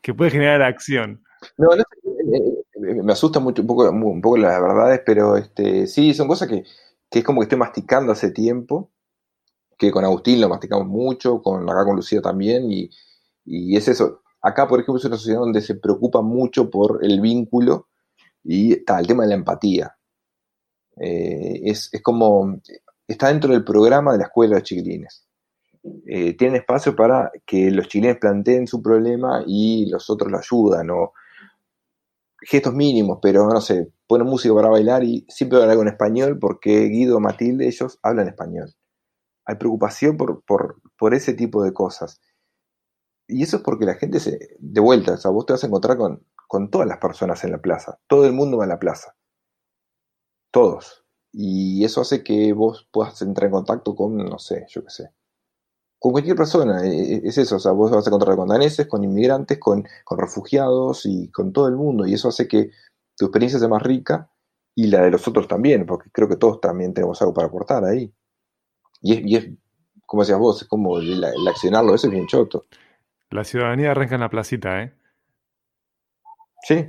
[0.01, 1.25] que puede generar acción.
[1.57, 5.35] No, no sé, eh, eh, me asusta mucho un poco, un poco las verdades, pero
[5.35, 6.63] este, sí, son cosas que,
[7.11, 8.92] que es como que estoy masticando hace tiempo,
[9.77, 12.89] que con Agustín lo masticamos mucho, con acá con Lucía también, y,
[13.45, 14.21] y es eso.
[14.41, 17.87] Acá, por ejemplo, es una sociedad donde se preocupa mucho por el vínculo
[18.43, 19.95] y está el tema de la empatía.
[20.97, 22.59] Eh, es, es como,
[23.07, 25.25] está dentro del programa de la escuela de chiquilines.
[26.05, 30.89] eh, tienen espacio para que los chilenos planteen su problema y los otros lo ayudan,
[30.91, 31.13] o
[32.41, 36.85] gestos mínimos, pero no sé, ponen música para bailar y siempre algo en español porque
[36.87, 38.73] Guido, Matilde, ellos hablan español.
[39.45, 42.21] Hay preocupación por, por, ese tipo de cosas.
[43.27, 44.55] Y eso es porque la gente se.
[44.59, 47.51] De vuelta, o sea, vos te vas a encontrar con, con todas las personas en
[47.51, 47.99] la plaza.
[48.07, 49.15] Todo el mundo va a la plaza.
[50.51, 51.03] Todos.
[51.31, 55.09] Y eso hace que vos puedas entrar en contacto con, no sé, yo qué sé.
[55.99, 56.85] Con cualquier persona.
[56.85, 57.57] e- e- Es eso.
[57.57, 61.53] O sea, vos vas a encontrar con daneses, con inmigrantes, con, con refugiados y con
[61.53, 62.05] todo el mundo.
[62.07, 62.71] Y eso hace que
[63.17, 64.29] tu experiencia sea más rica
[64.75, 67.85] y la de los otros también, porque creo que todos también tenemos algo para aportar
[67.85, 68.13] ahí.
[69.03, 69.49] Y es, y es
[70.05, 72.65] como decías vos, es como el, el accionarlo, eso es bien choto.
[73.29, 74.93] La ciudadanía arranca en la placita, ¿eh?
[76.61, 76.85] Sí,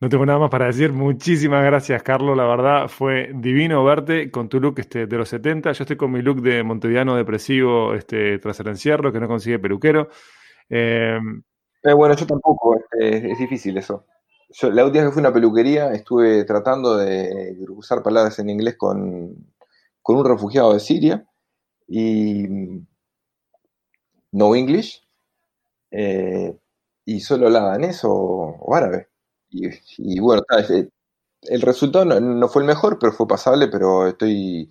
[0.00, 0.92] No tengo nada más para decir.
[0.92, 2.36] Muchísimas gracias, Carlos.
[2.36, 5.72] La verdad fue divino verte con tu look este, de los 70.
[5.72, 9.58] Yo estoy con mi look de monteviano depresivo este, tras el encierro, que no consigue
[9.58, 10.08] peluquero.
[10.70, 11.18] Eh,
[11.82, 14.06] Eh, bueno, yo tampoco, este, es difícil eso.
[14.50, 18.48] Yo, la última vez que fui a una peluquería estuve tratando de usar palabras en
[18.48, 19.34] inglés con,
[20.02, 21.26] con un refugiado de Siria
[21.86, 22.86] y mm,
[24.32, 25.02] no English
[25.90, 26.54] eh,
[27.04, 29.08] y solo hablaba danés o, árabe.
[29.50, 30.88] Y, bueno, eh,
[31.42, 34.70] el resultado no, fue el mejor, pero fue pasable, pero estoy,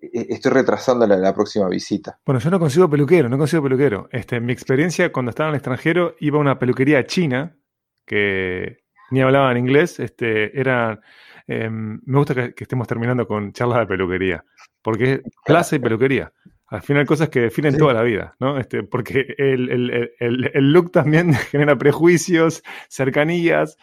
[0.00, 2.18] eh, estoy retrasando la, la próxima visita.
[2.24, 4.08] bueno, yo no consigo peluquero, no consigo peluquero.
[4.10, 7.58] Este, mi experiencia, cuando estaba en el extranjero, iba a una peluquería china
[8.06, 8.78] que
[9.10, 10.00] ni hablaban inglés.
[10.00, 11.00] Este, era,
[11.48, 14.44] eh, me gusta que, que estemos terminando con charlas de peluquería,
[14.82, 16.32] porque es plaza y peluquería.
[16.68, 17.78] Al final, cosas que definen Sí.
[17.78, 18.58] toda la vida, ¿no?
[18.58, 20.10] Este, porque el, el-
[20.52, 23.76] el- look también genera prejuicios, cercanías.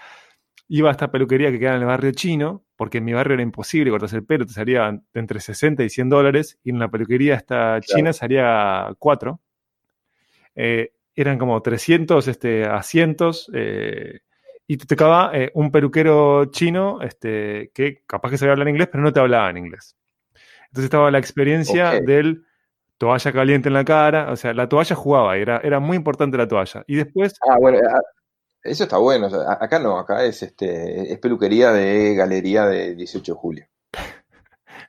[0.67, 3.43] Iba a esta peluquería que queda en el barrio chino, porque en mi barrio era
[3.43, 7.35] imposible cortarse el pelo, te salía entre 60 y 100 dólares, y en la peluquería
[7.35, 9.39] esta china salía 4.
[10.55, 14.19] Eh, eran como 300 este, asientos, eh,
[14.67, 19.03] y te tocaba eh, un peluquero chino este, que capaz que sabía hablar inglés, pero
[19.03, 19.95] no te hablaba en inglés.
[20.67, 22.45] Entonces estaba la experiencia del
[22.97, 26.47] toalla caliente en la cara, o sea, la toalla jugaba, era, era muy importante la
[26.47, 26.83] toalla.
[26.87, 27.99] Y después, Ah, bueno, ah,
[28.63, 29.27] eso está bueno.
[29.27, 33.39] o sea, a- acá no, acá es este es peluquería de galería de 18 de
[33.39, 33.65] julio.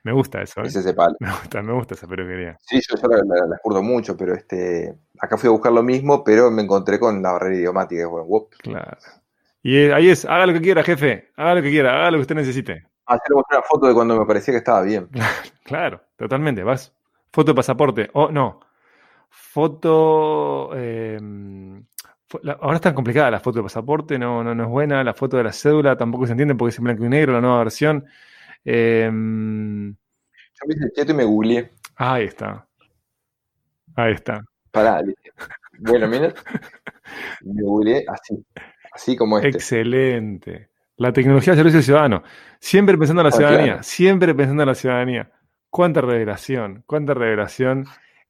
[0.03, 0.67] me gusta eso, ¿eh?
[0.67, 1.15] Es ese palo.
[1.19, 2.57] me gusta, me gusta esa peluquería.
[2.61, 5.83] Sí, yo, yo la, la, la curto mucho, pero este acá fui a buscar lo
[5.83, 8.07] mismo, pero me encontré con la barrera idiomática.
[8.07, 8.47] Bueno.
[8.59, 8.97] Claro.
[9.67, 12.17] Y eh, ahí es, haga lo que quiera, jefe, haga lo que quiera, haga lo
[12.19, 12.85] que usted necesite.
[13.05, 15.09] Mostré una foto de cuando me parecía que estaba bien.
[15.65, 16.63] Claro, totalmente.
[16.63, 16.95] Vas.
[17.33, 18.09] Foto de pasaporte.
[18.13, 18.61] O no.
[19.29, 20.69] Foto.
[20.73, 21.19] eh,
[22.61, 25.03] ahora está complicada la foto de pasaporte, no, no, no es buena.
[25.03, 27.41] La foto de la cédula tampoco se entiende porque es en blanco y negro, la
[27.41, 28.05] nueva versión.
[28.63, 31.73] Eh, Yo me hice cheto y me googleé.
[31.97, 32.65] ahí está.
[33.97, 34.41] Ahí está.
[34.71, 35.01] Pará.
[35.79, 36.33] Bueno, mira.
[37.41, 38.45] Me googleé así.
[38.97, 39.49] Así como este.
[39.49, 40.69] Excelente.
[40.97, 42.23] La tecnología al servicio ciudadano.
[42.59, 43.65] Siempre pensando en la Ah, ciudadanía.
[43.73, 43.83] claro.
[43.83, 45.31] Siempre pensando en la ciudadanía.
[45.69, 47.85] Cuánta revelación, cuánta revelación.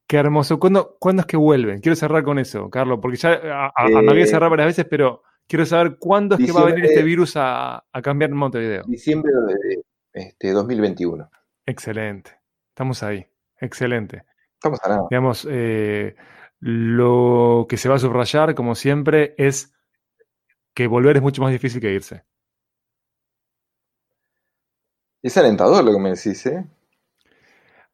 [0.06, 0.60] Qué hermoso.
[0.60, 1.80] ¿Cuándo, cuándo es que vuelven?
[1.80, 5.24] Quiero cerrar con eso, Carlos, porque ya a, a- amagué Eh, cerrar varias veces, pero
[5.48, 8.84] quiero saber cuándo es que va a venir este virus a, a cambiar Montevideo.
[8.88, 9.82] Diciembre de
[10.14, 11.30] este, 2021.
[11.66, 12.32] Excelente.
[12.70, 13.26] Estamos ahí.
[13.62, 14.24] Excelente.
[14.56, 15.08] Estamos a nada.
[15.10, 16.16] Digamos, eh,
[16.60, 19.74] lo que se va a subrayar, como siempre, es
[20.78, 22.24] que volver es mucho más difícil que irse.
[25.24, 26.68] Es alentador lo que me decís, ¿eh?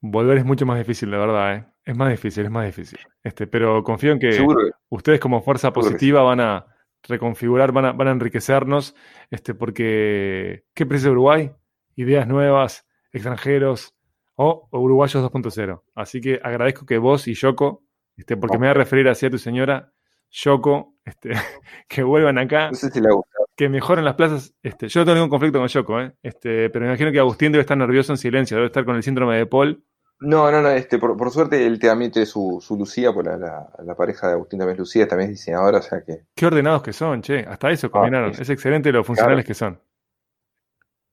[0.01, 1.65] Volver es mucho más difícil, de verdad, ¿eh?
[1.86, 2.99] Es más difícil, es más difícil.
[3.23, 6.65] Este, pero confío en que Seguro ustedes como fuerza positiva van a
[7.03, 8.95] reconfigurar, van a, van a enriquecernos,
[9.31, 11.53] este, porque ¿qué precio Uruguay?
[11.95, 13.95] Ideas nuevas, extranjeros
[14.36, 15.84] o uruguayos 2.0.
[15.95, 17.86] Así que agradezco que vos y Yoko,
[18.17, 19.93] este, porque me voy a referir así a tu señora,
[20.34, 21.29] Yoko, este,
[21.88, 23.09] que vuelvan acá, no sé si le
[23.55, 24.53] que mejoren las plazas.
[24.63, 26.13] Este, yo no tengo ningún conflicto con Yoko, ¿eh?
[26.23, 29.03] este, pero me imagino que Agustín debe estar nervioso en silencio, debe estar con el
[29.03, 29.84] síndrome de Paul.
[30.19, 33.38] No, no, no, este, por, por suerte él también tiene su, su Lucía, pues la,
[33.38, 36.45] la, la pareja de Agustín también es Lucía, también es diseñadora, o sea que Qué
[36.45, 37.39] ordenados que son, che.
[37.39, 38.31] Hasta eso combinaron.
[38.31, 39.79] es- es excelente lo funcionales que son.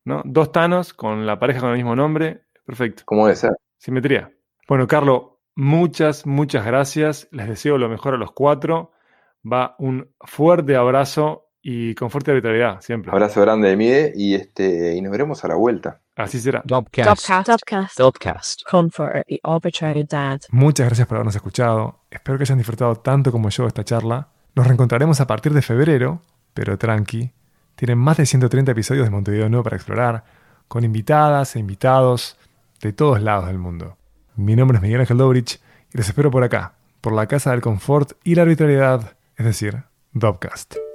[0.04, 0.22] ¿No?
[0.24, 2.42] Dos Thanos con la pareja con el mismo nombre.
[2.64, 3.02] Perfecto.
[3.04, 3.50] como debe ser.
[3.78, 4.30] Simetría.
[4.68, 5.22] Bueno, Carlos,
[5.56, 7.28] muchas, muchas gracias.
[7.32, 8.92] Les deseo lo mejor a los cuatro.
[9.44, 13.10] Va un fuerte abrazo y con fuerte vitalidad, siempre.
[13.12, 16.00] Abrazo grande de Mide y este y nos veremos a la vuelta.
[16.16, 16.62] Así será.
[16.64, 17.28] Dubcast.
[17.46, 17.98] Dubcast.
[17.98, 18.62] Dubcast.
[18.70, 20.40] Comfort the arbitrary dad.
[20.50, 22.00] Muchas gracias por habernos escuchado.
[22.10, 24.28] Espero que hayan disfrutado tanto como yo esta charla.
[24.54, 26.22] Nos reencontraremos a partir de febrero,
[26.54, 27.32] pero tranqui.
[27.76, 30.24] Tienen más de 130 episodios de Montevideo Nuevo para explorar,
[30.68, 32.36] con invitadas e invitados
[32.82, 33.96] de todos lados del mundo.
[34.36, 35.60] Mi nombre es Miguel Ángel Dobrich
[35.92, 39.84] Y les espero por acá, por la Casa del Confort y la Arbitrariedad, es decir,
[40.12, 40.89] Dopcast.